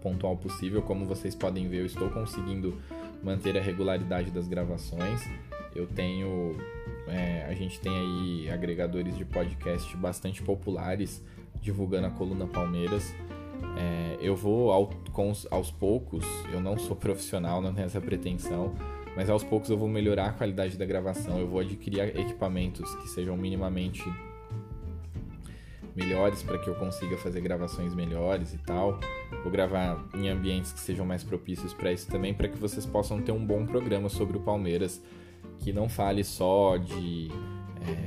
pontual 0.00 0.36
possível. 0.36 0.82
Como 0.82 1.04
vocês 1.06 1.34
podem 1.34 1.68
ver, 1.68 1.80
eu 1.80 1.86
estou 1.86 2.08
conseguindo 2.10 2.80
manter 3.22 3.56
a 3.56 3.60
regularidade 3.60 4.30
das 4.30 4.48
gravações. 4.48 5.22
Eu 5.74 5.86
tenho. 5.86 6.56
É, 7.06 7.46
a 7.48 7.54
gente 7.54 7.80
tem 7.80 7.92
aí 7.92 8.50
agregadores 8.50 9.16
de 9.16 9.24
podcast 9.24 9.96
bastante 9.96 10.42
populares 10.42 11.22
divulgando 11.60 12.06
a 12.06 12.10
coluna 12.10 12.46
Palmeiras. 12.46 13.14
É, 13.76 14.18
eu 14.20 14.36
vou 14.36 14.70
ao, 14.72 14.90
com, 15.12 15.32
aos 15.50 15.70
poucos, 15.70 16.24
eu 16.52 16.60
não 16.60 16.78
sou 16.78 16.94
profissional, 16.96 17.60
não 17.60 17.72
tenho 17.72 17.86
essa 17.86 18.00
pretensão, 18.00 18.74
mas 19.16 19.28
aos 19.28 19.42
poucos 19.42 19.70
eu 19.70 19.76
vou 19.76 19.88
melhorar 19.88 20.26
a 20.26 20.32
qualidade 20.32 20.76
da 20.76 20.84
gravação, 20.84 21.38
eu 21.38 21.48
vou 21.48 21.60
adquirir 21.60 22.00
equipamentos 22.16 22.94
que 22.96 23.08
sejam 23.08 23.36
minimamente 23.36 24.04
melhores 25.98 26.42
para 26.42 26.56
que 26.58 26.68
eu 26.68 26.74
consiga 26.76 27.18
fazer 27.18 27.40
gravações 27.40 27.92
melhores 27.92 28.54
e 28.54 28.58
tal. 28.58 29.00
Vou 29.42 29.50
gravar 29.50 30.02
em 30.14 30.28
ambientes 30.28 30.72
que 30.72 30.80
sejam 30.80 31.04
mais 31.04 31.24
propícios 31.24 31.74
para 31.74 31.92
isso 31.92 32.08
também, 32.08 32.32
para 32.32 32.48
que 32.48 32.56
vocês 32.56 32.86
possam 32.86 33.20
ter 33.20 33.32
um 33.32 33.44
bom 33.44 33.66
programa 33.66 34.08
sobre 34.08 34.36
o 34.36 34.40
Palmeiras, 34.40 35.02
que 35.58 35.72
não 35.72 35.88
fale 35.88 36.22
só 36.22 36.76
de 36.76 37.30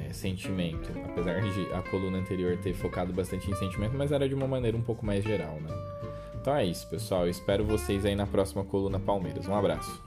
é, 0.07 0.13
sentimento, 0.13 0.89
apesar 1.05 1.41
de 1.41 1.73
a 1.73 1.81
coluna 1.81 2.17
anterior 2.17 2.57
ter 2.57 2.73
focado 2.73 3.11
bastante 3.11 3.51
em 3.51 3.55
sentimento, 3.55 3.97
mas 3.97 4.11
era 4.11 4.27
de 4.27 4.33
uma 4.33 4.47
maneira 4.47 4.77
um 4.77 4.81
pouco 4.81 5.05
mais 5.05 5.23
geral, 5.23 5.59
né? 5.59 5.69
Então 6.39 6.55
é 6.55 6.65
isso, 6.65 6.89
pessoal. 6.89 7.25
Eu 7.25 7.29
espero 7.29 7.63
vocês 7.63 8.05
aí 8.05 8.15
na 8.15 8.25
próxima 8.25 8.63
coluna 8.63 8.99
Palmeiras. 8.99 9.47
Um 9.47 9.55
abraço. 9.55 10.01